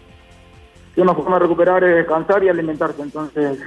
que 0.96 1.02
una 1.02 1.14
forma 1.14 1.36
de 1.36 1.44
recuperar 1.44 1.84
es 1.84 1.96
descansar 1.96 2.42
y 2.44 2.50
alimentarse, 2.50 3.02
entonces 3.02 3.60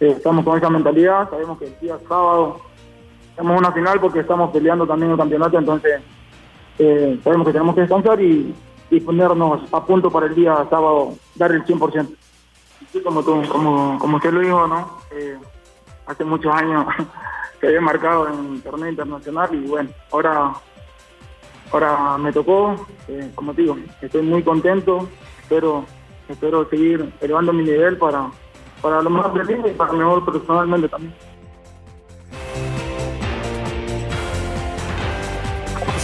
eh, 0.00 0.14
estamos 0.16 0.44
con 0.44 0.58
esa 0.58 0.68
mentalidad, 0.68 1.30
sabemos 1.30 1.56
que 1.56 1.66
el 1.66 1.78
día 1.78 1.96
sábado 2.08 2.60
tenemos 3.36 3.58
una 3.60 3.70
final 3.70 4.00
porque 4.00 4.20
estamos 4.20 4.50
peleando 4.50 4.84
también 4.84 5.12
el 5.12 5.16
campeonato, 5.16 5.56
entonces 5.56 6.02
eh, 6.80 7.20
sabemos 7.22 7.46
que 7.46 7.52
tenemos 7.52 7.74
que 7.76 7.82
descansar 7.82 8.20
y, 8.20 8.54
ponernos 9.04 9.60
a 9.72 9.84
punto 9.84 10.08
para 10.08 10.26
el 10.26 10.36
día 10.36 10.54
sábado, 10.70 11.14
dar 11.34 11.50
el 11.50 11.64
100%. 11.64 12.16
como, 13.02 13.24
como, 13.24 13.98
como 13.98 14.16
usted 14.18 14.32
lo 14.32 14.38
dijo, 14.38 14.68
¿no? 14.68 14.98
Eh, 15.10 15.36
hace 16.06 16.22
muchos 16.22 16.54
años 16.54 16.86
se 17.60 17.66
había 17.66 17.80
marcado 17.80 18.28
en 18.28 18.60
torneo 18.60 18.88
internacional 18.88 19.52
y 19.52 19.66
bueno, 19.66 19.90
ahora, 20.12 20.52
ahora 21.72 22.18
me 22.18 22.32
tocó, 22.32 22.86
como 23.34 23.52
digo, 23.52 23.76
estoy 24.00 24.22
muy 24.22 24.44
contento, 24.44 25.08
espero, 25.42 25.84
espero 26.28 26.68
seguir 26.68 27.12
elevando 27.20 27.52
mi 27.52 27.64
nivel 27.64 27.96
para 27.98 28.30
para 28.84 29.00
lo 29.00 29.08
más 29.08 29.32
feliz 29.32 29.64
y 29.66 29.70
para 29.70 29.92
mejor 29.94 30.22
personalmente 30.26 30.88
también. 30.90 31.14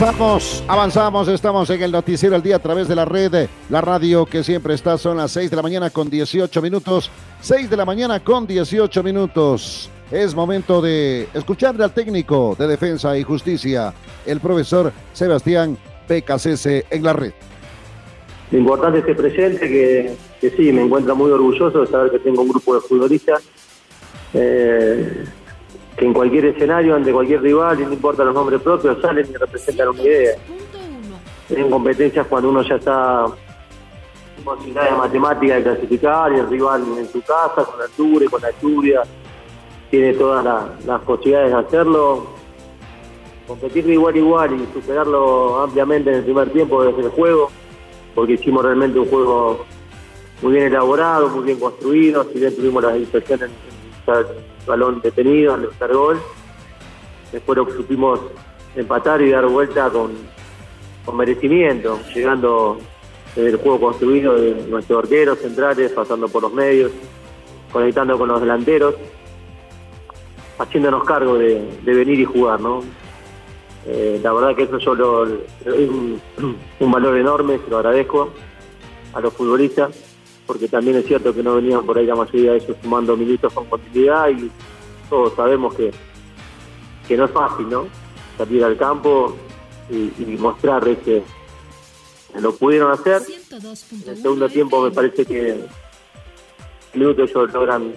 Avanzamos, 0.00 0.64
avanzamos, 0.66 1.28
estamos 1.28 1.68
en 1.68 1.82
el 1.82 1.92
noticiero 1.92 2.34
el 2.34 2.42
día 2.42 2.56
a 2.56 2.58
través 2.58 2.88
de 2.88 2.96
la 2.96 3.04
red, 3.04 3.50
la 3.68 3.82
radio 3.82 4.24
que 4.24 4.42
siempre 4.42 4.72
está, 4.72 4.96
son 4.96 5.18
las 5.18 5.30
6 5.32 5.50
de 5.50 5.56
la 5.56 5.62
mañana 5.62 5.90
con 5.90 6.08
18 6.08 6.62
minutos, 6.62 7.10
6 7.42 7.68
de 7.68 7.76
la 7.76 7.84
mañana 7.84 8.18
con 8.20 8.46
18 8.46 9.02
minutos. 9.02 9.90
Es 10.10 10.34
momento 10.34 10.80
de 10.80 11.28
escucharle 11.34 11.84
al 11.84 11.92
técnico 11.92 12.56
de 12.58 12.66
defensa 12.66 13.16
y 13.18 13.24
justicia, 13.24 13.92
el 14.24 14.40
profesor 14.40 14.90
Sebastián 15.12 15.76
PKCS 16.08 16.66
en 16.88 17.02
la 17.02 17.12
red. 17.12 17.34
Lo 18.50 18.58
importante 18.58 18.98
es 18.98 19.04
que 19.04 19.14
presente, 19.14 19.68
que, 20.40 20.50
sí, 20.50 20.72
me 20.72 20.82
encuentra 20.82 21.14
muy 21.14 21.30
orgulloso 21.30 21.80
de 21.80 21.86
saber 21.86 22.10
que 22.10 22.18
tengo 22.18 22.42
un 22.42 22.48
grupo 22.48 22.74
de 22.74 22.80
futbolistas 22.80 23.44
eh, 24.34 25.24
que 25.96 26.04
en 26.04 26.12
cualquier 26.12 26.46
escenario, 26.46 26.96
ante 26.96 27.12
cualquier 27.12 27.42
rival, 27.42 27.80
y 27.80 27.84
no 27.84 27.92
importa 27.92 28.24
los 28.24 28.34
nombres 28.34 28.60
propios, 28.60 29.00
salen 29.00 29.26
y 29.30 29.34
representan 29.34 29.88
una 29.88 30.02
idea. 30.02 30.36
En 31.50 31.70
competencias 31.70 32.26
cuando 32.26 32.48
uno 32.48 32.62
ya 32.62 32.76
está 32.76 33.26
con 34.36 34.56
posibilidad 34.56 34.90
de 34.90 34.96
matemática 34.96 35.54
de 35.56 35.62
clasificar 35.62 36.32
y 36.32 36.36
el 36.36 36.48
rival 36.48 36.82
en 36.98 37.08
su 37.08 37.20
casa, 37.22 37.64
con 37.64 37.78
la 37.78 37.84
altura 37.84 38.24
y 38.24 38.28
con 38.28 38.42
la 38.42 38.50
lluvia, 38.60 39.02
tiene 39.90 40.14
todas 40.14 40.44
las 40.84 41.00
posibilidades 41.02 41.52
de 41.52 41.58
hacerlo. 41.58 42.26
Competir 43.46 43.84
de 43.84 43.92
igual 43.92 44.14
a 44.14 44.18
igual 44.18 44.60
y 44.60 44.72
superarlo 44.72 45.60
ampliamente 45.60 46.10
en 46.10 46.16
el 46.16 46.24
primer 46.24 46.50
tiempo 46.50 46.84
desde 46.84 47.02
el 47.02 47.08
juego 47.10 47.50
porque 48.14 48.34
hicimos 48.34 48.64
realmente 48.64 48.98
un 48.98 49.06
juego 49.06 49.64
muy 50.42 50.52
bien 50.52 50.64
elaborado, 50.64 51.28
muy 51.28 51.44
bien 51.44 51.58
construido, 51.58 52.24
si 52.24 52.38
bien 52.38 52.54
tuvimos 52.54 52.82
las 52.82 52.96
inspecciones 52.96 53.50
en 53.50 54.14
el 54.14 54.26
balón 54.66 55.00
detenido, 55.00 55.54
en 55.54 55.68
el 55.80 55.94
gol, 55.94 56.20
después 57.32 57.56
lo 57.56 57.70
supimos 57.70 58.20
empatar 58.74 59.20
y 59.22 59.30
dar 59.30 59.46
vuelta 59.46 59.90
con, 59.90 60.12
con 61.04 61.16
merecimiento, 61.16 61.98
llegando 62.14 62.78
desde 63.34 63.50
el 63.50 63.56
juego 63.56 63.80
construido 63.80 64.34
de 64.34 64.54
nuestros 64.68 65.04
arqueros 65.04 65.38
centrales, 65.38 65.92
pasando 65.92 66.28
por 66.28 66.42
los 66.42 66.52
medios, 66.52 66.90
conectando 67.72 68.18
con 68.18 68.28
los 68.28 68.40
delanteros, 68.40 68.94
haciéndonos 70.58 71.04
cargo 71.04 71.38
de, 71.38 71.80
de 71.82 71.94
venir 71.94 72.20
y 72.20 72.24
jugar, 72.24 72.60
¿no? 72.60 72.82
Eh, 73.86 74.20
la 74.22 74.32
verdad 74.32 74.54
que 74.54 74.64
eso 74.64 74.78
yo 74.78 75.24
es 75.26 75.90
un, 76.80 76.92
valor 76.92 77.16
enorme, 77.16 77.58
se 77.64 77.70
lo 77.70 77.78
agradezco 77.78 78.30
a 79.14 79.20
los 79.20 79.32
futbolistas, 79.32 79.90
porque 80.46 80.68
también 80.68 80.98
es 80.98 81.06
cierto 81.06 81.34
que 81.34 81.42
no 81.42 81.56
venían 81.56 81.84
por 81.84 81.96
ahí 81.96 82.06
la 82.06 82.14
mayoría 82.14 82.52
de 82.52 82.58
ellos 82.58 82.76
sumando 82.82 83.16
minutos 83.16 83.52
con 83.52 83.66
continuidad 83.66 84.28
y 84.28 84.50
todos 85.08 85.34
sabemos 85.34 85.74
que, 85.74 85.90
que 87.08 87.16
no 87.16 87.24
es 87.24 87.30
fácil, 87.30 87.68
¿no? 87.68 87.86
Salir 88.36 88.64
al 88.64 88.76
campo 88.76 89.36
y, 89.88 90.36
mostrar 90.38 90.84
que 90.98 91.22
lo 92.38 92.54
pudieron 92.54 92.92
hacer. 92.92 93.22
En 93.50 94.08
el 94.08 94.16
segundo 94.16 94.48
tiempo 94.48 94.82
me 94.82 94.90
parece 94.90 95.24
que 95.24 95.64
minutos 96.94 97.30
ellos 97.30 97.52
logran 97.52 97.92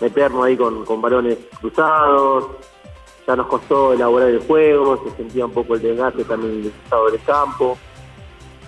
meternos 0.00 0.44
ahí 0.44 0.56
con, 0.56 0.84
con 0.84 1.00
balones 1.00 1.38
cruzados, 1.60 2.46
ya 3.26 3.34
nos 3.34 3.46
costó 3.46 3.92
elaborar 3.92 4.28
el 4.28 4.38
juego, 4.40 5.02
se 5.04 5.16
sentía 5.16 5.46
un 5.46 5.52
poco 5.52 5.74
el 5.74 5.82
desgaste 5.82 6.24
también 6.24 6.62
del 6.62 6.72
estado 6.72 7.10
del 7.10 7.20
campo. 7.22 7.76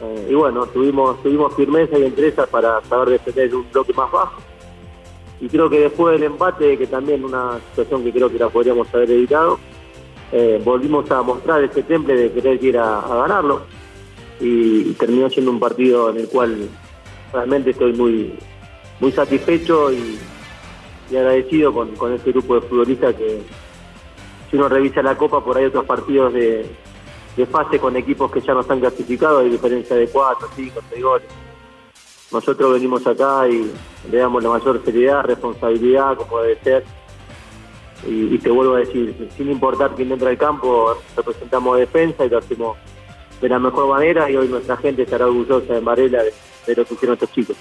Eh, 0.01 0.29
y 0.31 0.35
bueno, 0.35 0.67
tuvimos, 0.67 1.23
tuvimos 1.23 1.55
firmeza 1.55 1.99
y 1.99 2.05
entereza 2.05 2.47
para 2.47 2.81
saber 2.83 3.11
defender 3.11 3.55
un 3.55 3.71
bloque 3.71 3.93
más 3.93 4.11
bajo. 4.11 4.41
Y 5.41 5.49
creo 5.49 5.71
que 5.71 5.81
después 5.81 6.15
del 6.15 6.25
empate, 6.25 6.77
que 6.77 6.87
también 6.89 7.25
una 7.25 7.61
situación 7.71 8.03
que 8.03 8.13
creo 8.13 8.29
que 8.29 8.39
la 8.39 8.49
podríamos 8.49 8.93
haber 8.93 9.11
evitado, 9.13 9.61
eh, 10.33 10.61
volvimos 10.65 11.09
a 11.11 11.23
mostrar 11.23 11.63
ese 11.63 11.85
temple 11.85 12.15
de 12.15 12.33
querer 12.33 12.63
ir 12.63 12.79
a, 12.79 13.01
ganarlo. 13.09 13.63
Y, 14.41 14.93
terminó 14.95 15.31
siendo 15.31 15.53
un 15.53 15.61
partido 15.61 16.11
en 16.11 16.19
el 16.19 16.29
cual 16.29 16.69
realmente 17.33 17.71
estoy 17.71 17.93
muy, 17.93 18.35
muy 18.99 19.13
satisfecho 19.13 19.93
y, 19.93 20.19
agradecido 21.11 21.73
con, 21.73 21.95
con 21.97 22.13
este 22.13 22.33
grupo 22.33 22.57
de 22.57 22.61
futbolistas 22.63 23.15
que, 23.15 23.41
si 24.51 24.57
uno 24.57 24.69
revisa 24.69 25.03
la 25.03 25.17
Copa, 25.17 25.45
por 25.45 25.57
ahí 25.57 25.67
otros 25.67 25.85
partidos 25.85 26.33
de, 26.33 26.67
fase 27.51 27.79
con 27.79 27.97
equipos 27.97 28.33
que 28.33 28.41
ya 28.41 28.53
no 28.53 28.61
están 28.61 28.81
clasificados, 28.81 29.43
hay 29.43 29.51
diferencia 29.51 29.95
de 29.95 30.09
4, 30.09 30.49
5, 30.57 30.81
6 30.91 31.03
goles. 31.03 31.29
Nosotros 32.33 32.73
venimos 32.75 33.07
acá 33.07 33.49
y 33.49 33.71
le 34.11 34.19
damos 34.19 34.43
la 34.43 34.51
mayor 34.51 34.83
seriedad, 34.85 35.25
responsabilidad, 35.25 36.17
como 36.17 36.41
debe 36.41 36.61
ser. 36.63 36.85
Y, 38.07 38.39
te 38.39 38.51
vuelvo 38.51 38.75
a 38.75 38.81
decir, 38.81 39.29
sin 39.37 39.51
importar 39.51 39.95
quién 39.95 40.13
entra 40.13 40.31
al 40.31 40.39
campo, 40.39 40.97
representamos 41.17 41.79
defensa 41.79 42.25
y 42.25 42.29
lo 42.29 42.39
hacemos 42.39 42.77
de 43.41 43.49
la 43.49 43.59
mejor 43.59 43.89
manera 43.89 44.31
y 44.31 44.37
hoy 44.37 44.49
nuestra 44.49 44.77
gente 44.77 45.03
estará 45.03 45.27
orgullosa 45.27 45.75
de 45.75 45.81
Varela 45.81 46.23
de, 46.23 46.33
de 46.67 46.75
lo 46.75 46.85
que 46.85 46.95
hicieron 46.95 47.15
estos 47.15 47.33
chicos. 47.33 47.57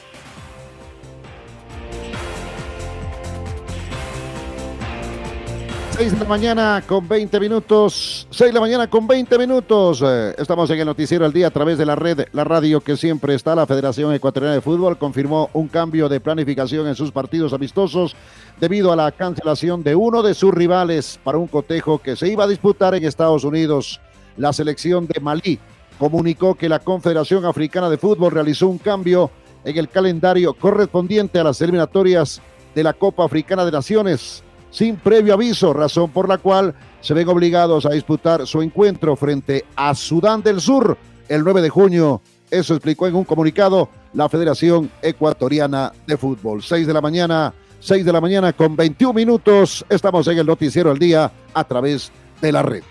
6 5.98 6.12
de 6.12 6.20
la 6.20 6.25
mañana 6.25 6.84
con 6.86 7.08
20 7.08 7.39
minutos. 7.39 8.27
6 8.30 8.50
de 8.50 8.54
la 8.54 8.60
mañana 8.60 8.88
con 8.88 9.08
20 9.08 9.36
minutos. 9.39 10.04
Eh, 10.06 10.36
estamos 10.38 10.70
en 10.70 10.80
el 10.80 10.86
noticiero 10.86 11.25
al 11.25 11.34
día 11.34 11.48
a 11.48 11.50
través 11.50 11.80
de 11.80 11.88
la 11.88 11.96
red, 11.96 12.27
la 12.34 12.44
radio 12.44 12.82
que 12.82 12.96
siempre 12.96 13.34
está. 13.34 13.56
La 13.56 13.66
Federación 13.66 14.13
Ecuatoriana 14.13 14.54
de 14.54 14.62
Fútbol 14.62 15.00
confirmó 15.00 15.50
un 15.54 15.68
cambio 15.68 16.08
de 16.08 16.20
planificación 16.20 16.88
en 16.88 16.94
sus 16.94 17.12
partidos 17.12 17.51
amistosos 17.51 18.16
debido 18.60 18.92
a 18.92 18.96
la 18.96 19.12
cancelación 19.12 19.82
de 19.82 19.96
uno 19.96 20.22
de 20.22 20.36
sus 20.36 20.54
rivales 20.54 21.20
para 21.24 21.39
un 21.39 21.48
cotejo 21.48 21.98
que 21.98 22.16
se 22.16 22.27
iba 22.27 22.44
a 22.44 22.48
disputar 22.48 22.94
en 22.94 23.04
Estados 23.04 23.44
Unidos. 23.44 24.00
La 24.38 24.54
selección 24.54 25.08
de 25.08 25.20
Malí 25.20 25.58
comunicó 25.98 26.54
que 26.54 26.70
la 26.70 26.77
Confederación 26.77 27.44
Africana 27.44 27.89
de 27.89 27.98
Fútbol 27.98 28.34
realizó 28.34 28.68
un 28.68 28.77
cambio 28.77 29.32
en 29.66 29.75
el 29.75 29.89
calendario 29.89 30.54
correspondiente 30.54 31.39
a 31.39 31.44
las 31.46 31.60
eliminatorias 31.60 32.39
de 32.75 32.84
la 32.84 32.94
Copa 32.94 33.25
Africana 33.25 33.66
de 33.66 33.72
Naciones 33.72 34.44
sin 34.69 34.97
previo 34.97 35.33
aviso, 35.33 35.74
razón 35.74 36.12
por 36.12 36.27
la 36.27 36.38
cual 36.38 36.75
se 37.01 37.13
ven 37.13 37.27
obligados 37.29 37.86
a 37.86 37.91
disputar 37.91 38.45
su 38.45 38.62
encuentro 38.62 39.15
frente 39.15 39.65
a 39.75 39.95
Sudán 39.95 40.41
del 40.41 40.62
Sur 40.62 40.97
el 41.29 41.43
9 41.43 41.62
de 41.62 41.69
junio. 41.69 42.21
Eso 42.50 42.74
explicó 42.75 43.07
en 43.07 43.15
un 43.15 43.25
comunicado 43.25 43.89
la 44.13 44.29
Federación 44.29 44.89
Ecuatoriana 45.01 45.91
de 46.05 46.17
Fútbol. 46.17 46.63
6 46.63 46.88
de 46.88 46.93
la 46.93 47.01
mañana, 47.01 47.53
6 47.79 48.05
de 48.05 48.13
la 48.13 48.21
mañana 48.21 48.53
con 48.53 48.75
21 48.75 49.13
minutos. 49.13 49.86
Estamos 49.89 50.27
en 50.27 50.38
el 50.38 50.45
noticiero 50.45 50.91
al 50.91 51.00
día 51.00 51.31
a 51.53 51.63
través 51.63 52.12
de 52.41 52.51
la 52.51 52.63
red. 52.63 52.83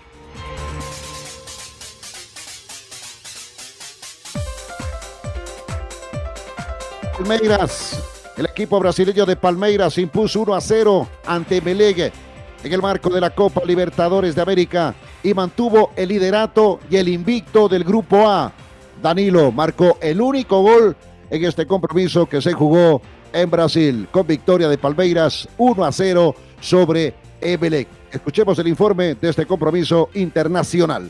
Palmeiras 7.17 8.16
el 8.37 8.45
equipo 8.45 8.79
brasileño 8.79 9.25
de 9.25 9.35
Palmeiras 9.35 9.97
impuso 9.97 10.41
1 10.41 10.53
a 10.53 10.61
0 10.61 11.07
ante 11.25 11.59
Melegue 11.59 12.11
en 12.63 12.73
el 12.73 12.81
marco 12.81 13.09
de 13.09 13.19
la 13.19 13.31
Copa 13.31 13.61
Libertadores 13.65 14.35
de 14.35 14.41
América 14.41 14.93
y 15.23 15.33
mantuvo 15.33 15.91
el 15.95 16.09
liderato 16.09 16.79
y 16.89 16.97
el 16.97 17.07
invicto 17.07 17.67
del 17.67 17.83
grupo 17.83 18.29
A. 18.29 18.51
Danilo 19.01 19.51
marcó 19.51 19.97
el 20.01 20.21
único 20.21 20.61
gol 20.61 20.95
en 21.29 21.43
este 21.45 21.65
compromiso 21.65 22.27
que 22.27 22.41
se 22.41 22.53
jugó 22.53 23.01
en 23.33 23.49
Brasil 23.49 24.07
con 24.11 24.27
victoria 24.27 24.67
de 24.67 24.77
Palmeiras 24.77 25.47
1 25.57 25.83
a 25.83 25.91
0 25.91 26.35
sobre 26.61 27.15
Emelec. 27.41 27.87
Escuchemos 28.11 28.57
el 28.59 28.67
informe 28.67 29.15
de 29.15 29.29
este 29.29 29.45
compromiso 29.45 30.09
internacional. 30.13 31.09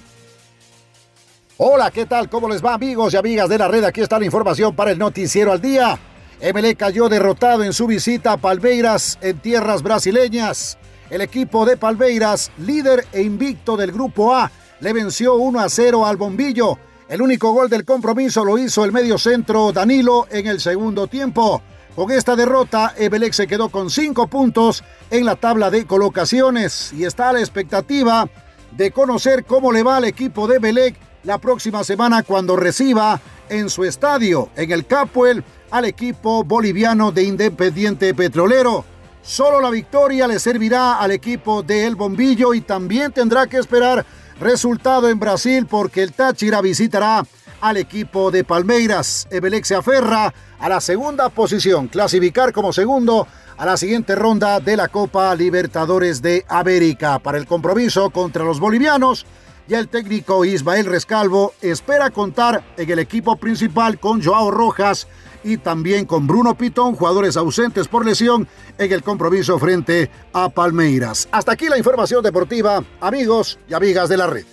Hola, 1.57 1.91
¿qué 1.91 2.05
tal? 2.05 2.29
¿Cómo 2.29 2.47
les 2.47 2.63
va 2.63 2.73
amigos 2.73 3.13
y 3.13 3.17
amigas 3.17 3.49
de 3.49 3.57
la 3.57 3.67
red? 3.67 3.83
Aquí 3.83 4.01
está 4.01 4.17
la 4.17 4.25
información 4.25 4.75
para 4.75 4.91
el 4.91 4.97
noticiero 4.97 5.51
al 5.51 5.61
día. 5.61 5.99
Emelec 6.39 6.77
cayó 6.77 7.09
derrotado 7.09 7.63
en 7.63 7.73
su 7.73 7.87
visita 7.87 8.33
a 8.33 8.37
Palmeiras 8.37 9.17
en 9.21 9.39
tierras 9.39 9.81
brasileñas. 9.81 10.77
El 11.09 11.21
equipo 11.21 11.65
de 11.65 11.77
Palmeiras, 11.77 12.51
líder 12.59 13.07
e 13.11 13.23
invicto 13.23 13.75
del 13.75 13.91
Grupo 13.91 14.35
A, 14.35 14.51
le 14.79 14.93
venció 14.93 15.35
1 15.35 15.59
a 15.59 15.67
0 15.67 16.05
al 16.05 16.17
Bombillo. 16.17 16.77
El 17.09 17.23
único 17.23 17.53
gol 17.53 17.69
del 17.69 17.85
compromiso 17.85 18.45
lo 18.45 18.59
hizo 18.59 18.85
el 18.85 18.91
mediocentro 18.91 19.71
Danilo 19.71 20.27
en 20.29 20.45
el 20.45 20.59
segundo 20.59 21.07
tiempo. 21.07 21.63
Con 21.95 22.11
esta 22.11 22.35
derrota, 22.35 22.93
Emelec 22.95 23.33
se 23.33 23.47
quedó 23.47 23.69
con 23.69 23.89
5 23.89 24.27
puntos 24.27 24.83
en 25.09 25.25
la 25.25 25.37
tabla 25.37 25.71
de 25.71 25.87
colocaciones 25.87 26.93
y 26.93 27.05
está 27.05 27.29
a 27.29 27.33
la 27.33 27.39
expectativa 27.39 28.29
de 28.73 28.91
conocer 28.91 29.43
cómo 29.43 29.71
le 29.71 29.81
va 29.81 29.97
al 29.97 30.05
equipo 30.05 30.47
de 30.47 30.57
Emelec 30.57 30.95
la 31.23 31.39
próxima 31.39 31.83
semana 31.83 32.21
cuando 32.21 32.55
reciba 32.55 33.19
en 33.49 33.69
su 33.71 33.83
estadio, 33.85 34.49
en 34.55 34.71
el 34.71 34.85
Capuel, 34.85 35.43
al 35.71 35.85
equipo 35.85 36.43
boliviano 36.43 37.11
de 37.11 37.23
Independiente 37.23 38.13
Petrolero. 38.13 38.85
Solo 39.21 39.59
la 39.59 39.69
victoria 39.69 40.27
le 40.27 40.39
servirá 40.39 40.99
al 40.99 41.11
equipo 41.11 41.61
de 41.61 41.85
El 41.85 41.95
Bombillo 41.95 42.53
y 42.53 42.61
también 42.61 43.11
tendrá 43.11 43.47
que 43.47 43.57
esperar 43.57 44.05
resultado 44.39 45.09
en 45.09 45.19
Brasil 45.19 45.65
porque 45.69 46.03
el 46.03 46.13
Táchira 46.13 46.61
visitará 46.61 47.25
al 47.59 47.77
equipo 47.77 48.31
de 48.31 48.43
Palmeiras. 48.43 49.27
Emelec 49.29 49.65
se 49.65 49.75
aferra 49.75 50.33
a 50.59 50.69
la 50.69 50.79
segunda 50.79 51.29
posición, 51.29 51.87
clasificar 51.87 52.53
como 52.53 52.71
segundo 52.71 53.27
a 53.57 53.65
la 53.65 53.75
siguiente 53.75 54.15
ronda 54.15 54.59
de 54.59 54.77
la 54.77 54.87
Copa 54.87 55.35
Libertadores 55.35 56.21
de 56.21 56.45
América. 56.47 57.19
Para 57.19 57.37
el 57.37 57.47
compromiso 57.47 58.09
contra 58.11 58.43
los 58.43 58.59
bolivianos, 58.59 59.25
ya 59.67 59.79
el 59.79 59.89
técnico 59.89 60.45
Ismael 60.45 60.85
Rescalvo 60.85 61.53
espera 61.61 62.11
contar 62.11 62.63
en 62.77 62.89
el 62.89 62.99
equipo 62.99 63.35
principal 63.35 63.99
con 63.99 64.23
Joao 64.23 64.51
Rojas 64.51 65.07
y 65.47 65.57
también 65.57 66.05
con 66.05 66.27
Bruno 66.27 66.55
Pitón, 66.55 66.95
jugadores 66.95 67.37
ausentes 67.37 67.87
por 67.87 68.05
lesión 68.05 68.47
en 68.77 68.91
el 68.91 69.01
compromiso 69.01 69.57
frente 69.57 70.11
a 70.33 70.49
Palmeiras. 70.49 71.27
Hasta 71.31 71.53
aquí 71.53 71.69
la 71.69 71.77
información 71.77 72.21
deportiva, 72.21 72.83
amigos 72.99 73.57
y 73.69 73.73
amigas 73.73 74.09
de 74.09 74.17
la 74.17 74.27
red. 74.27 74.45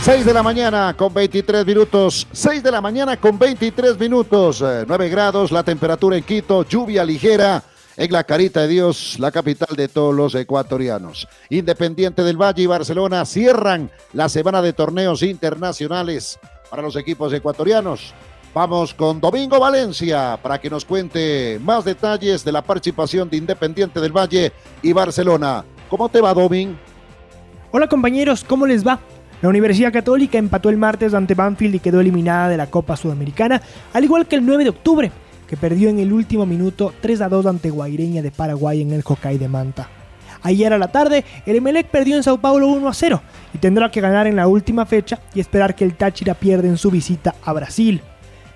6 0.00 0.24
de 0.24 0.32
la 0.32 0.42
mañana 0.42 0.94
con 0.96 1.12
23 1.12 1.66
minutos. 1.66 2.26
6 2.32 2.62
de 2.62 2.70
la 2.70 2.80
mañana 2.80 3.18
con 3.18 3.38
23 3.38 3.98
minutos. 3.98 4.62
9 4.62 5.06
eh, 5.06 5.08
grados 5.10 5.50
la 5.50 5.62
temperatura 5.62 6.16
en 6.16 6.22
Quito. 6.22 6.64
Lluvia 6.64 7.04
ligera 7.04 7.62
en 7.98 8.12
la 8.12 8.22
Carita 8.22 8.62
de 8.62 8.68
Dios, 8.68 9.16
la 9.18 9.32
capital 9.32 9.74
de 9.76 9.88
todos 9.88 10.14
los 10.14 10.32
ecuatorianos. 10.36 11.26
Independiente 11.50 12.22
del 12.22 12.40
Valle 12.40 12.62
y 12.62 12.66
Barcelona 12.66 13.24
cierran 13.24 13.90
la 14.12 14.28
semana 14.28 14.62
de 14.62 14.72
torneos 14.72 15.22
internacionales 15.24 16.38
para 16.70 16.80
los 16.80 16.94
equipos 16.94 17.32
ecuatorianos. 17.32 18.14
Vamos 18.54 18.94
con 18.94 19.20
Domingo 19.20 19.58
Valencia 19.58 20.38
para 20.40 20.60
que 20.60 20.70
nos 20.70 20.84
cuente 20.84 21.58
más 21.60 21.84
detalles 21.84 22.44
de 22.44 22.52
la 22.52 22.62
participación 22.62 23.28
de 23.28 23.36
Independiente 23.36 24.00
del 24.00 24.16
Valle 24.16 24.52
y 24.80 24.92
Barcelona. 24.92 25.64
¿Cómo 25.90 26.08
te 26.08 26.20
va, 26.20 26.32
Domingo? 26.32 26.76
Hola 27.72 27.88
compañeros, 27.88 28.44
¿cómo 28.44 28.64
les 28.64 28.86
va? 28.86 29.00
La 29.42 29.48
Universidad 29.48 29.92
Católica 29.92 30.38
empató 30.38 30.68
el 30.68 30.76
martes 30.76 31.14
ante 31.14 31.34
Banfield 31.34 31.74
y 31.74 31.80
quedó 31.80 32.00
eliminada 32.00 32.48
de 32.48 32.56
la 32.56 32.68
Copa 32.68 32.96
Sudamericana, 32.96 33.60
al 33.92 34.04
igual 34.04 34.26
que 34.26 34.36
el 34.36 34.46
9 34.46 34.64
de 34.64 34.70
octubre 34.70 35.12
que 35.48 35.56
perdió 35.56 35.88
en 35.88 35.98
el 35.98 36.12
último 36.12 36.46
minuto 36.46 36.92
3 37.00 37.22
a 37.22 37.28
2 37.28 37.46
ante 37.46 37.70
Guaireña 37.70 38.22
de 38.22 38.30
Paraguay 38.30 38.82
en 38.82 38.92
el 38.92 39.02
Hokkaido 39.04 39.40
de 39.40 39.48
Manta. 39.48 39.88
Ayer 40.42 40.72
a 40.72 40.78
la 40.78 40.88
tarde, 40.88 41.24
el 41.46 41.56
Emelec 41.56 41.88
perdió 41.88 42.16
en 42.16 42.22
Sao 42.22 42.38
Paulo 42.38 42.68
1 42.68 42.88
a 42.88 42.94
0 42.94 43.22
y 43.54 43.58
tendrá 43.58 43.90
que 43.90 44.00
ganar 44.00 44.26
en 44.26 44.36
la 44.36 44.46
última 44.46 44.86
fecha 44.86 45.18
y 45.34 45.40
esperar 45.40 45.74
que 45.74 45.84
el 45.84 45.94
Táchira 45.94 46.34
pierda 46.34 46.68
en 46.68 46.76
su 46.76 46.90
visita 46.90 47.34
a 47.44 47.52
Brasil. 47.52 48.00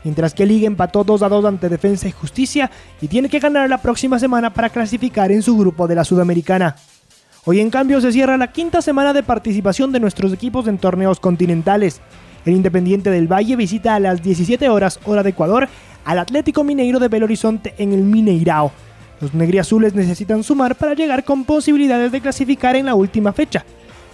Mientras 0.04 0.34
que 0.34 0.46
Liga 0.46 0.66
empató 0.66 1.02
2 1.02 1.22
a 1.22 1.28
2 1.28 1.44
ante 1.44 1.68
Defensa 1.68 2.08
y 2.08 2.12
Justicia 2.12 2.70
y 3.00 3.08
tiene 3.08 3.28
que 3.28 3.38
ganar 3.38 3.68
la 3.68 3.78
próxima 3.78 4.18
semana 4.18 4.52
para 4.52 4.70
clasificar 4.70 5.32
en 5.32 5.42
su 5.42 5.56
grupo 5.56 5.88
de 5.88 5.94
la 5.94 6.04
Sudamericana. 6.04 6.76
Hoy 7.44 7.60
en 7.60 7.70
cambio 7.70 8.00
se 8.00 8.12
cierra 8.12 8.36
la 8.36 8.52
quinta 8.52 8.82
semana 8.82 9.12
de 9.12 9.22
participación 9.22 9.92
de 9.92 10.00
nuestros 10.00 10.32
equipos 10.32 10.68
en 10.68 10.78
torneos 10.78 11.18
continentales. 11.18 12.00
El 12.44 12.54
Independiente 12.54 13.10
del 13.10 13.32
Valle 13.32 13.56
visita 13.56 13.94
a 13.94 14.00
las 14.00 14.22
17 14.22 14.68
horas 14.68 14.98
hora 15.04 15.22
de 15.22 15.30
Ecuador 15.30 15.68
al 16.04 16.18
Atlético 16.18 16.64
Mineiro 16.64 16.98
de 16.98 17.08
Belo 17.08 17.24
Horizonte 17.24 17.74
en 17.78 17.92
el 17.92 18.02
Mineirao. 18.02 18.72
Los 19.20 19.34
negriazules 19.34 19.94
necesitan 19.94 20.42
sumar 20.42 20.74
para 20.74 20.94
llegar 20.94 21.24
con 21.24 21.44
posibilidades 21.44 22.10
de 22.10 22.20
clasificar 22.20 22.74
en 22.76 22.86
la 22.86 22.94
última 22.94 23.32
fecha, 23.32 23.64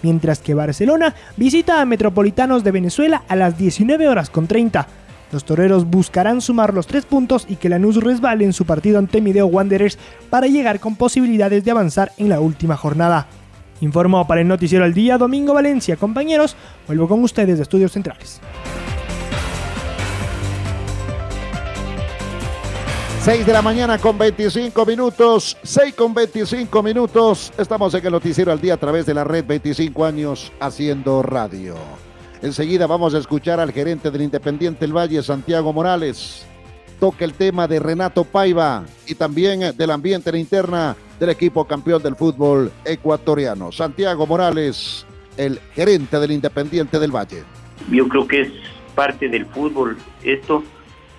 mientras 0.03 0.41
que 0.41 0.55
Barcelona 0.55 1.15
visita 1.37 1.81
a 1.81 1.87
Metropolitanos 1.87 2.63
de 2.63 2.73
Venezuela 2.73 3.23
a 3.29 3.37
las 3.37 3.57
19 3.57 4.09
horas 4.09 4.29
con 4.31 4.47
30. 4.47 4.87
Los 5.33 5.45
toreros 5.45 5.85
buscarán 5.87 6.41
sumar 6.41 6.73
los 6.73 6.87
tres 6.87 7.05
puntos 7.05 7.47
y 7.49 7.57
que 7.57 7.69
Lanús 7.69 8.03
resbale 8.03 8.45
en 8.45 8.53
su 8.53 8.65
partido 8.65 8.99
ante 8.99 9.21
Mideo 9.21 9.47
Wanderers 9.47 9.99
para 10.31 10.47
llegar 10.47 10.81
con 10.81 10.97
posibilidades 10.97 11.65
de 11.65 11.71
avanzar 11.71 12.13
en 12.17 12.29
la 12.31 12.41
última 12.41 12.77
jornada. 12.77 13.27
Informó 13.81 14.27
para 14.27 14.41
el 14.41 14.49
Noticiero 14.49 14.85
al 14.85 14.95
Día 14.95 15.19
Domingo 15.19 15.55
Valencia, 15.55 15.97
compañeros. 15.97 16.57
Vuelvo 16.87 17.09
con 17.09 17.23
ustedes 17.23 17.59
de 17.59 17.63
Estudios 17.63 17.93
Centrales. 17.93 18.41
6 23.21 23.45
de 23.45 23.53
la 23.53 23.63
mañana 23.63 23.99
con 23.99 24.17
25 24.17 24.87
minutos, 24.87 25.57
6 25.63 25.95
con 25.95 26.15
25 26.15 26.83
minutos. 26.83 27.53
Estamos 27.59 27.93
en 27.93 28.07
el 28.07 28.13
noticiero 28.13 28.53
al 28.53 28.61
día 28.61 28.75
a 28.75 28.77
través 28.77 29.05
de 29.07 29.13
la 29.13 29.25
red 29.25 29.45
25 29.45 30.05
años 30.05 30.53
haciendo 30.61 31.23
radio. 31.23 31.75
Enseguida 32.41 32.87
vamos 32.87 33.15
a 33.15 33.19
escuchar 33.19 33.61
al 33.61 33.73
gerente 33.73 34.11
del 34.11 34.23
Independiente 34.23 34.85
El 34.85 34.97
Valle, 34.97 35.23
Santiago 35.23 35.73
Morales. 35.73 36.47
Toca 37.01 37.25
el 37.25 37.35
tema 37.35 37.67
de 37.69 37.81
Renato 37.81 38.25
Paiva 38.25 38.85
y 39.07 39.15
también 39.15 39.77
del 39.77 39.91
ambiente 39.91 40.37
interna 40.39 40.97
del 41.19 41.31
equipo 41.31 41.65
campeón 41.67 42.03
del 42.03 42.17
fútbol 42.17 42.73
ecuatoriano. 42.85 43.73
Santiago 43.73 44.27
Morales, 44.27 45.05
el 45.37 45.59
gerente 45.75 46.19
del 46.19 46.31
Independiente 46.31 46.99
del 46.99 47.15
Valle. 47.15 47.43
Yo 47.91 48.09
creo 48.09 48.27
que 48.27 48.41
es 48.43 48.53
parte 48.95 49.29
del 49.29 49.45
fútbol 49.47 49.99
esto 50.23 50.63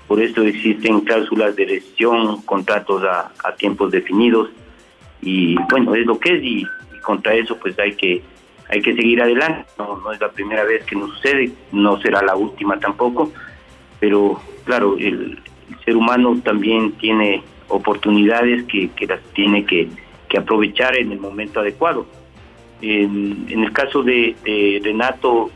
por 0.09 0.19
eso 0.19 0.41
existen 0.41 1.01
cláusulas 1.01 1.55
de 1.55 1.65
rescisión, 1.65 2.41
contratos 2.41 3.03
a, 3.03 3.31
tiempos 3.57 3.91
definidos 3.91 4.49
y 5.21 5.55
bueno, 5.69 5.93
es 5.93 6.03
lo 6.07 6.19
que 6.19 6.35
es 6.35 6.43
y, 6.43 6.65
contra 7.03 7.35
eso 7.35 7.55
pues 7.57 7.77
hay 7.77 7.93
que 7.93 8.23
hay 8.69 8.81
que 8.81 8.95
seguir 8.95 9.21
adelante. 9.21 9.65
No, 9.77 10.11
es 10.11 10.19
la 10.19 10.31
primera 10.31 10.63
vez 10.63 10.83
que 10.83 10.95
nos 10.95 11.11
sucede, 11.11 11.51
no 11.71 12.01
será 12.01 12.23
la 12.23 12.35
última 12.35 12.79
tampoco, 12.79 13.31
pero 13.99 14.41
claro, 14.65 14.97
el, 14.97 15.39
ser 15.85 15.95
humano 15.95 16.39
también 16.43 16.93
tiene 16.93 17.43
oportunidades 17.67 18.63
que, 18.63 18.89
las 19.07 19.21
tiene 19.33 19.63
que, 19.63 19.89
aprovechar 20.35 20.95
en 20.97 21.11
el 21.11 21.19
momento 21.19 21.59
adecuado. 21.59 22.07
En, 22.81 23.45
el 23.47 23.71
caso 23.73 24.01
de 24.01 24.35
Renato, 24.83 25.51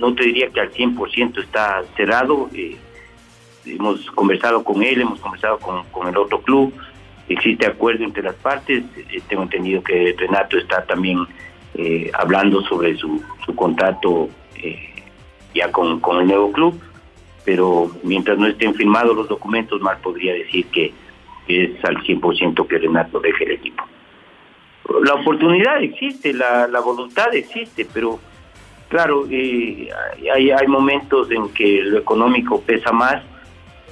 no 0.00 0.14
te 0.14 0.24
diría 0.24 0.48
que 0.48 0.60
al 0.60 0.72
100% 0.72 1.42
está 1.42 1.84
cerrado. 1.96 2.48
Eh, 2.54 2.76
hemos 3.66 4.10
conversado 4.12 4.64
con 4.64 4.82
él, 4.82 5.02
hemos 5.02 5.20
conversado 5.20 5.58
con, 5.58 6.08
el 6.08 6.16
otro 6.16 6.40
club, 6.40 6.72
existe 7.28 7.66
acuerdo 7.66 8.04
entre 8.04 8.22
las 8.22 8.34
partes. 8.36 8.82
Eh, 8.96 9.20
tengo 9.28 9.42
entendido 9.42 9.82
que 9.82 10.14
Renato 10.18 10.58
está 10.58 10.84
también 10.84 11.18
eh, 11.74 12.10
hablando 12.14 12.62
sobre 12.62 12.96
su, 12.96 13.22
su 13.44 13.54
contrato 13.54 14.28
ya 15.54 15.72
con, 15.72 16.00
el 16.20 16.26
nuevo 16.26 16.52
club, 16.52 16.80
pero 17.44 17.90
mientras 18.02 18.38
no 18.38 18.46
estén 18.46 18.74
firmados 18.74 19.16
los 19.16 19.28
documentos, 19.28 19.80
mal 19.80 19.98
podría 19.98 20.34
decir 20.34 20.66
que, 20.66 20.92
es 21.48 21.84
al 21.84 21.96
100% 21.96 22.66
que 22.68 22.78
Renato 22.78 23.18
deje 23.18 23.44
el 23.44 23.50
equipo. 23.52 23.82
La 25.02 25.14
oportunidad 25.14 25.82
existe, 25.82 26.32
la, 26.32 26.68
la 26.68 26.78
voluntad 26.80 27.34
existe, 27.34 27.88
pero 27.92 28.20
Claro, 28.90 29.24
eh, 29.30 29.88
hay, 30.34 30.50
hay 30.50 30.66
momentos 30.66 31.30
en 31.30 31.48
que 31.50 31.80
lo 31.82 31.98
económico 31.98 32.60
pesa 32.60 32.92
más 32.92 33.22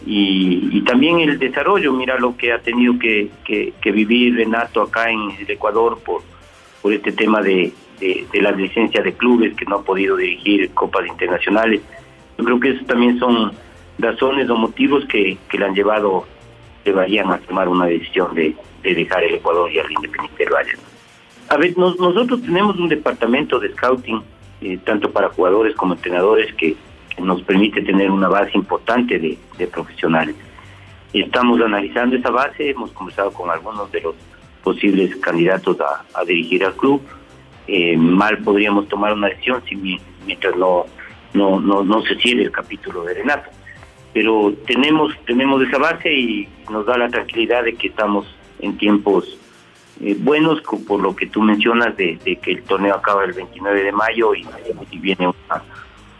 y, 0.04 0.80
también 0.82 1.20
el 1.20 1.38
desarrollo, 1.38 1.92
mira 1.92 2.18
lo 2.18 2.36
que 2.36 2.52
ha 2.52 2.58
tenido 2.60 2.98
que, 2.98 3.30
vivir 3.84 4.36
Renato 4.36 4.82
acá 4.82 5.10
en 5.10 5.30
el 5.38 5.50
Ecuador 5.50 5.98
por, 6.04 6.22
por 6.82 6.92
este 6.92 7.12
tema 7.12 7.40
de, 7.42 7.72
de, 8.00 8.42
la 8.42 8.52
licencia 8.52 9.02
de 9.02 9.12
clubes 9.12 9.54
que 9.54 9.64
no 9.64 9.76
ha 9.76 9.82
podido 9.82 10.16
dirigir 10.16 10.70
copas 10.74 11.06
internacionales. 11.06 11.80
Yo 12.36 12.44
creo 12.44 12.60
que 12.60 12.70
esos 12.70 12.86
también 12.86 13.18
son 13.18 13.52
razones 13.98 14.48
o 14.48 14.56
motivos 14.56 15.04
que, 15.06 15.36
le 15.52 15.64
han 15.64 15.74
llevado 15.74 16.26
se 16.84 16.92
vayan 16.92 17.30
a 17.32 17.38
tomar 17.38 17.68
una 17.68 17.86
decisión 17.86 18.34
de, 18.34 18.54
dejar 18.82 19.24
el 19.24 19.34
Ecuador 19.34 19.70
y 19.70 19.78
al 19.78 19.90
Independiente 19.90 20.44
del 20.44 20.52
Valle. 20.52 20.72
A 21.48 21.56
ver, 21.56 21.76
nosotros 21.76 22.42
tenemos 22.42 22.78
un 22.78 22.88
departamento 22.88 23.58
de 23.58 23.72
scouting, 23.72 24.22
eh, 24.60 24.78
tanto 24.84 25.10
para 25.10 25.30
jugadores 25.30 25.74
como 25.74 25.94
entrenadores, 25.94 26.52
que, 26.54 26.76
nos 27.18 27.42
permite 27.42 27.82
tener 27.82 28.12
una 28.12 28.28
base 28.28 28.52
importante 28.54 29.18
de, 29.18 29.66
profesionales. 29.66 30.36
Estamos 31.12 31.60
analizando 31.60 32.14
esa 32.14 32.30
base, 32.30 32.70
hemos 32.70 32.92
conversado 32.92 33.32
con 33.32 33.50
algunos 33.50 33.90
de 33.90 34.02
los 34.02 34.14
posibles 34.62 35.16
candidatos 35.16 35.78
a, 35.80 36.24
dirigir 36.24 36.64
al 36.64 36.76
club. 36.76 37.02
Eh, 37.66 37.96
mal 37.96 38.38
podríamos 38.38 38.86
tomar 38.86 39.14
una 39.14 39.26
decisión 39.26 39.60
si 39.68 39.98
mientras 40.24 40.54
no, 40.54 40.86
no, 41.34 41.58
no, 41.58 41.82
no 41.82 42.02
se 42.02 42.14
cierre 42.20 42.42
el 42.42 42.52
capítulo 42.52 43.02
de 43.02 43.14
Renato 43.14 43.50
pero 44.12 44.52
tenemos 44.66 45.12
tenemos 45.26 45.62
esa 45.62 45.78
base 45.78 46.12
y 46.12 46.48
nos 46.70 46.86
da 46.86 46.96
la 46.96 47.08
tranquilidad 47.08 47.64
de 47.64 47.74
que 47.74 47.88
estamos 47.88 48.26
en 48.60 48.76
tiempos 48.78 49.38
eh, 50.00 50.16
buenos 50.18 50.60
por 50.86 51.00
lo 51.00 51.16
que 51.16 51.26
tú 51.26 51.42
mencionas 51.42 51.96
de, 51.96 52.18
que 52.40 52.52
el 52.52 52.62
torneo 52.62 52.94
acaba 52.94 53.24
el 53.24 53.32
29 53.32 53.82
de 53.82 53.92
mayo 53.92 54.34
y, 54.34 54.46
viene 54.98 55.32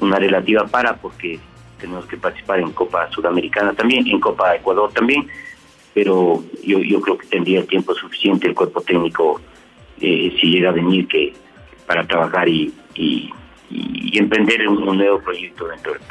una, 0.00 0.18
relativa 0.18 0.66
para 0.66 0.96
porque 0.96 1.38
tenemos 1.78 2.06
que 2.06 2.16
participar 2.16 2.60
en 2.60 2.72
Copa 2.72 3.08
Sudamericana 3.10 3.72
también, 3.72 4.06
en 4.06 4.20
Copa 4.20 4.56
Ecuador 4.56 4.92
también, 4.92 5.28
pero 5.94 6.42
yo, 6.64 6.80
yo 6.80 7.00
creo 7.00 7.18
que 7.18 7.26
tendría 7.26 7.60
el 7.60 7.66
tiempo 7.66 7.94
suficiente 7.94 8.48
el 8.48 8.54
cuerpo 8.54 8.80
técnico 8.80 9.40
eh, 10.00 10.36
si 10.40 10.50
llega 10.50 10.70
a 10.70 10.72
venir 10.72 11.06
que 11.06 11.32
para 11.86 12.06
trabajar 12.06 12.48
y, 12.48 12.72
y, 12.94 13.32
emprender 14.18 14.66
un, 14.68 14.88
un 14.88 14.96
nuevo 14.96 15.20
proyecto 15.20 15.68
dentro 15.68 15.92
del 15.92 16.02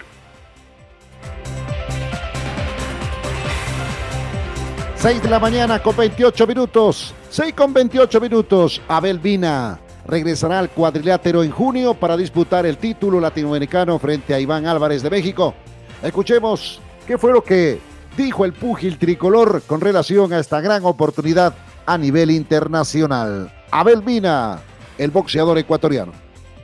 6 5.00 5.22
de 5.22 5.30
la 5.30 5.40
mañana 5.40 5.82
con 5.82 5.96
28 5.96 6.48
minutos. 6.48 7.14
6 7.30 7.54
con 7.54 7.72
28 7.72 8.20
minutos. 8.20 8.82
Abel 8.88 9.20
Vina 9.20 9.80
regresará 10.08 10.58
al 10.58 10.72
cuadrilátero 10.72 11.44
en 11.44 11.52
junio 11.52 11.94
para 11.94 12.18
disputar 12.18 12.66
el 12.66 12.78
título 12.78 13.20
latinoamericano 13.20 14.00
frente 14.00 14.34
a 14.34 14.40
Iván 14.40 14.66
Álvarez 14.66 15.04
de 15.04 15.12
México. 15.12 15.54
Escuchemos 16.02 16.82
qué 17.06 17.20
fue 17.20 17.32
lo 17.32 17.44
que 17.44 17.80
dijo 18.18 18.44
el 18.44 18.54
púgil 18.54 18.98
tricolor 18.98 19.62
con 19.68 19.82
relación 19.82 20.34
a 20.34 20.40
esta 20.40 20.62
gran 20.62 20.84
oportunidad 20.84 21.54
a 21.86 21.96
nivel 22.00 22.32
internacional. 22.32 23.54
Abel 23.70 24.02
Vina, 24.02 24.60
el 24.98 25.12
boxeador 25.12 25.60
ecuatoriano. 25.60 26.12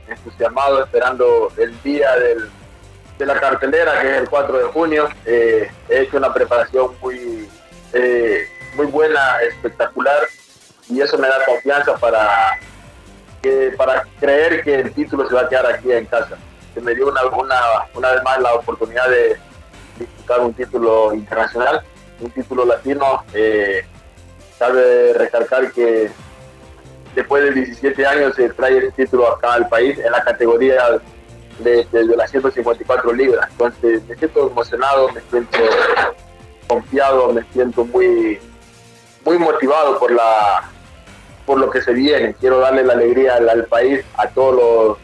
Entusiasmado, 0.08 0.82
esperando 0.82 1.52
el 1.56 1.72
día 1.84 2.08
de 3.16 3.26
la 3.26 3.38
cartelera, 3.38 4.00
que 4.02 4.10
es 4.10 4.22
el 4.22 4.28
4 4.28 4.58
de 4.58 4.64
junio. 4.64 5.08
Eh, 5.24 5.70
he 5.88 6.00
hecho 6.00 6.16
una 6.16 6.34
preparación 6.34 6.90
muy 7.00 7.48
muy 8.76 8.86
buena, 8.86 9.40
espectacular, 9.42 10.22
y 10.88 11.00
eso 11.00 11.18
me 11.18 11.28
da 11.28 11.44
confianza 11.44 11.96
para, 11.96 12.58
para 13.76 14.04
creer 14.20 14.62
que 14.62 14.74
el 14.76 14.92
título 14.92 15.28
se 15.28 15.34
va 15.34 15.42
a 15.42 15.48
quedar 15.48 15.66
aquí 15.66 15.92
en 15.92 16.06
casa. 16.06 16.36
Se 16.74 16.80
me 16.80 16.94
dio 16.94 17.08
una, 17.08 17.20
una, 17.94 18.12
vez 18.12 18.22
más 18.24 18.40
la 18.40 18.54
oportunidad 18.54 19.08
de 19.08 19.36
disputar 19.98 20.40
un 20.40 20.52
título 20.54 21.14
internacional, 21.14 21.82
un 22.20 22.30
título 22.30 22.64
latino. 22.64 23.24
Eh, 23.32 23.86
cabe 24.58 25.12
recalcar 25.14 25.72
que 25.72 26.10
después 27.14 27.44
de 27.44 27.52
17 27.52 28.06
años 28.06 28.34
se 28.34 28.48
trae 28.50 28.78
el 28.78 28.92
título 28.92 29.30
acá 29.30 29.54
al 29.54 29.68
país 29.68 29.98
en 29.98 30.10
la 30.10 30.22
categoría 30.22 31.00
de, 31.60 31.86
de, 31.92 32.16
las 32.16 32.30
154 32.30 33.12
libras. 33.12 33.48
Entonces 33.52 34.02
me 34.08 34.16
siento 34.16 34.48
emocionado, 34.48 35.08
me 35.12 35.20
siento 35.30 35.58
confiado, 36.66 37.32
me 37.32 37.42
siento 37.52 37.84
muy, 37.84 38.38
muy 39.24 39.38
motivado 39.38 39.98
por 39.98 40.12
la 40.12 40.70
por 41.46 41.58
lo 41.58 41.70
que 41.70 41.82
se 41.82 41.92
viene. 41.92 42.34
Quiero 42.34 42.58
darle 42.58 42.84
la 42.84 42.94
alegría 42.94 43.34
al, 43.36 43.64
país, 43.66 44.00
a 44.16 44.28
todos 44.28 44.56
los 44.56 44.98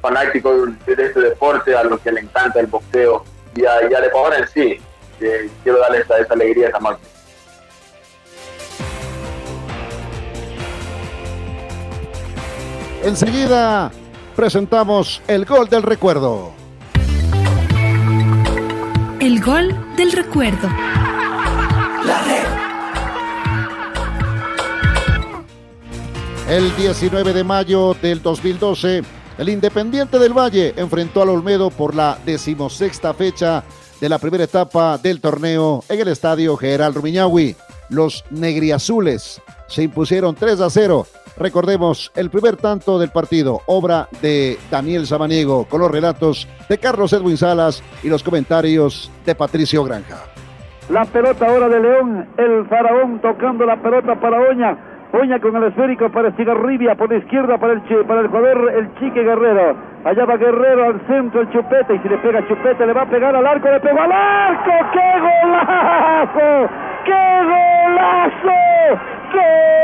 fanáticos 0.00 0.70
de 0.84 0.92
este 0.92 1.20
deporte, 1.20 1.74
a 1.76 1.84
los 1.84 2.00
que 2.00 2.12
le 2.12 2.20
encanta 2.20 2.60
el 2.60 2.66
boxeo 2.66 3.24
y, 3.54 3.64
a, 3.64 3.82
y 3.82 3.94
en 3.94 4.48
sí. 4.48 4.80
quiero 5.62 5.78
darle 5.78 5.98
esa, 5.98 6.18
esa 6.18 6.34
alegría, 6.34 6.68
esa. 6.68 6.78
Enseguida 13.04 13.90
presentamos 14.36 15.22
el 15.26 15.44
gol 15.44 15.68
del 15.68 15.82
recuerdo. 15.82 16.61
El 19.22 19.40
gol 19.40 19.72
del 19.96 20.10
recuerdo. 20.10 20.68
El 26.48 26.74
19 26.74 27.32
de 27.32 27.44
mayo 27.44 27.94
del 28.02 28.20
2012, 28.20 29.04
el 29.38 29.48
Independiente 29.48 30.18
del 30.18 30.36
Valle 30.36 30.74
enfrentó 30.76 31.22
al 31.22 31.28
Olmedo 31.28 31.70
por 31.70 31.94
la 31.94 32.18
decimosexta 32.26 33.14
fecha 33.14 33.62
de 34.00 34.08
la 34.08 34.18
primera 34.18 34.42
etapa 34.42 34.98
del 34.98 35.20
torneo 35.20 35.84
en 35.88 36.00
el 36.00 36.08
estadio 36.08 36.56
General 36.56 36.92
Rumiñahui. 36.92 37.54
Los 37.88 38.24
negriazules 38.30 39.40
se 39.66 39.82
impusieron 39.82 40.34
3 40.34 40.60
a 40.60 40.70
0 40.70 41.06
Recordemos 41.36 42.12
el 42.14 42.30
primer 42.30 42.56
tanto 42.56 42.98
del 42.98 43.10
partido, 43.10 43.62
obra 43.66 44.08
de 44.20 44.58
Daniel 44.70 45.06
Samaniego, 45.06 45.64
con 45.64 45.80
los 45.80 45.90
relatos 45.90 46.46
de 46.68 46.78
Carlos 46.78 47.12
Edwin 47.12 47.36
Salas 47.36 47.82
y 48.02 48.08
los 48.08 48.22
comentarios 48.22 49.10
de 49.24 49.34
Patricio 49.34 49.82
Granja. 49.82 50.18
La 50.90 51.04
pelota 51.04 51.46
ahora 51.46 51.68
de 51.68 51.80
León, 51.80 52.28
el 52.36 52.66
faraón 52.68 53.20
tocando 53.20 53.64
la 53.64 53.80
pelota 53.80 54.20
para 54.20 54.40
Oña. 54.40 54.76
Oña 55.12 55.38
con 55.40 55.54
el 55.56 55.64
esférico 55.64 56.08
para 56.08 56.28
Estigarribia, 56.28 56.94
por 56.94 57.10
la 57.10 57.18
izquierda 57.18 57.58
para 57.58 57.74
el, 57.74 57.82
para 58.06 58.22
el 58.22 58.28
jugador 58.28 58.72
el 58.74 58.94
Chique 58.94 59.22
Guerrero. 59.22 59.76
Allá 60.04 60.24
va 60.24 60.38
Guerrero 60.38 60.86
al 60.86 61.00
centro 61.06 61.42
el 61.42 61.50
Chupete 61.50 61.94
y 61.94 61.98
si 61.98 62.08
le 62.08 62.16
pega 62.18 62.46
Chupete 62.48 62.86
le 62.86 62.94
va 62.94 63.02
a 63.02 63.06
pegar 63.06 63.36
al 63.36 63.46
arco, 63.46 63.68
le 63.68 63.80
pegó 63.80 64.00
al 64.00 64.10
arco. 64.10 64.72
¡Qué 64.92 65.20
golazo! 65.20 66.70
¡Qué 67.04 67.12
golazo! 67.44 69.00
¡Qué 69.32 69.81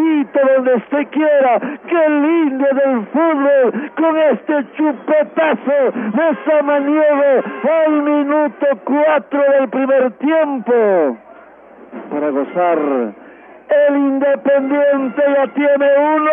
Donde 0.00 0.74
usted 0.74 1.06
quiera. 1.10 1.60
¡Qué 1.60 2.08
lindo 2.08 2.64
es 2.64 2.84
el 2.86 3.06
fútbol 3.06 3.90
con 3.96 4.16
este 4.18 4.64
chupetazo 4.76 5.92
de 5.92 6.36
Samaniego 6.46 7.42
al 7.84 8.02
minuto 8.02 8.66
4 8.84 9.42
del 9.58 9.68
primer 9.68 10.10
tiempo! 10.12 11.18
Para 12.10 12.30
gozar 12.30 12.78
el 12.78 13.96
Independiente 13.96 15.22
ya 15.36 15.46
tiene 15.48 15.88
uno. 15.98 16.30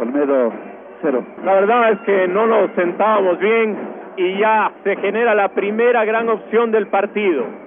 Olmedo, 0.00 0.52
cero. 1.00 1.24
La 1.44 1.54
verdad 1.54 1.92
es 1.92 1.98
que 2.00 2.28
no 2.28 2.46
nos 2.46 2.70
sentábamos 2.72 3.38
bien 3.38 3.78
y 4.16 4.38
ya 4.38 4.72
se 4.84 4.96
genera 4.96 5.34
la 5.34 5.48
primera 5.48 6.04
gran 6.04 6.28
opción 6.28 6.70
del 6.70 6.86
partido. 6.88 7.61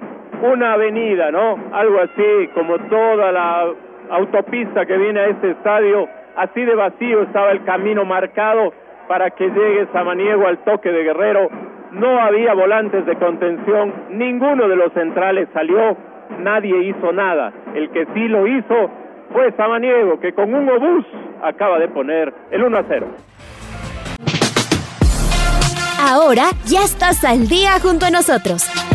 Una 0.51 0.73
avenida, 0.73 1.31
¿no? 1.31 1.58
Algo 1.73 1.99
así 2.01 2.47
como 2.53 2.77
toda 2.89 3.31
la 3.31 3.67
autopista 4.10 4.86
que 4.86 4.97
viene 4.97 5.19
a 5.19 5.27
este 5.27 5.51
estadio. 5.51 6.08
Así 6.36 6.62
de 6.62 6.75
vacío 6.75 7.23
estaba 7.23 7.51
el 7.51 7.63
camino 7.63 8.05
marcado 8.05 8.73
para 9.08 9.31
que 9.31 9.47
llegue 9.47 9.88
Samaniego 9.93 10.47
al 10.47 10.60
toque 10.60 10.91
de 10.91 11.03
Guerrero. 11.03 11.49
No 11.91 12.19
había 12.19 12.53
volantes 12.53 13.05
de 13.05 13.15
contención, 13.15 13.93
ninguno 14.10 14.67
de 14.67 14.75
los 14.75 14.91
centrales 14.93 15.47
salió 15.53 15.95
nadie 16.39 16.89
hizo 16.89 17.12
nada. 17.12 17.51
El 17.73 17.89
que 17.89 18.05
sí 18.13 18.27
lo 18.27 18.47
hizo 18.47 18.89
fue 19.31 19.51
Samaniego, 19.58 20.19
que 20.19 20.34
con 20.34 20.53
un 20.53 20.69
obús 20.69 21.05
acaba 21.43 21.79
de 21.79 21.88
poner 21.88 22.34
el 22.51 22.63
1 22.63 22.77
a 22.77 22.84
0. 22.88 23.08
Ahora 25.99 26.43
ya 26.65 26.84
estás 26.84 27.23
al 27.23 27.47
día 27.47 27.79
junto 27.81 28.05
a 28.05 28.12
nosotros. 28.12 28.94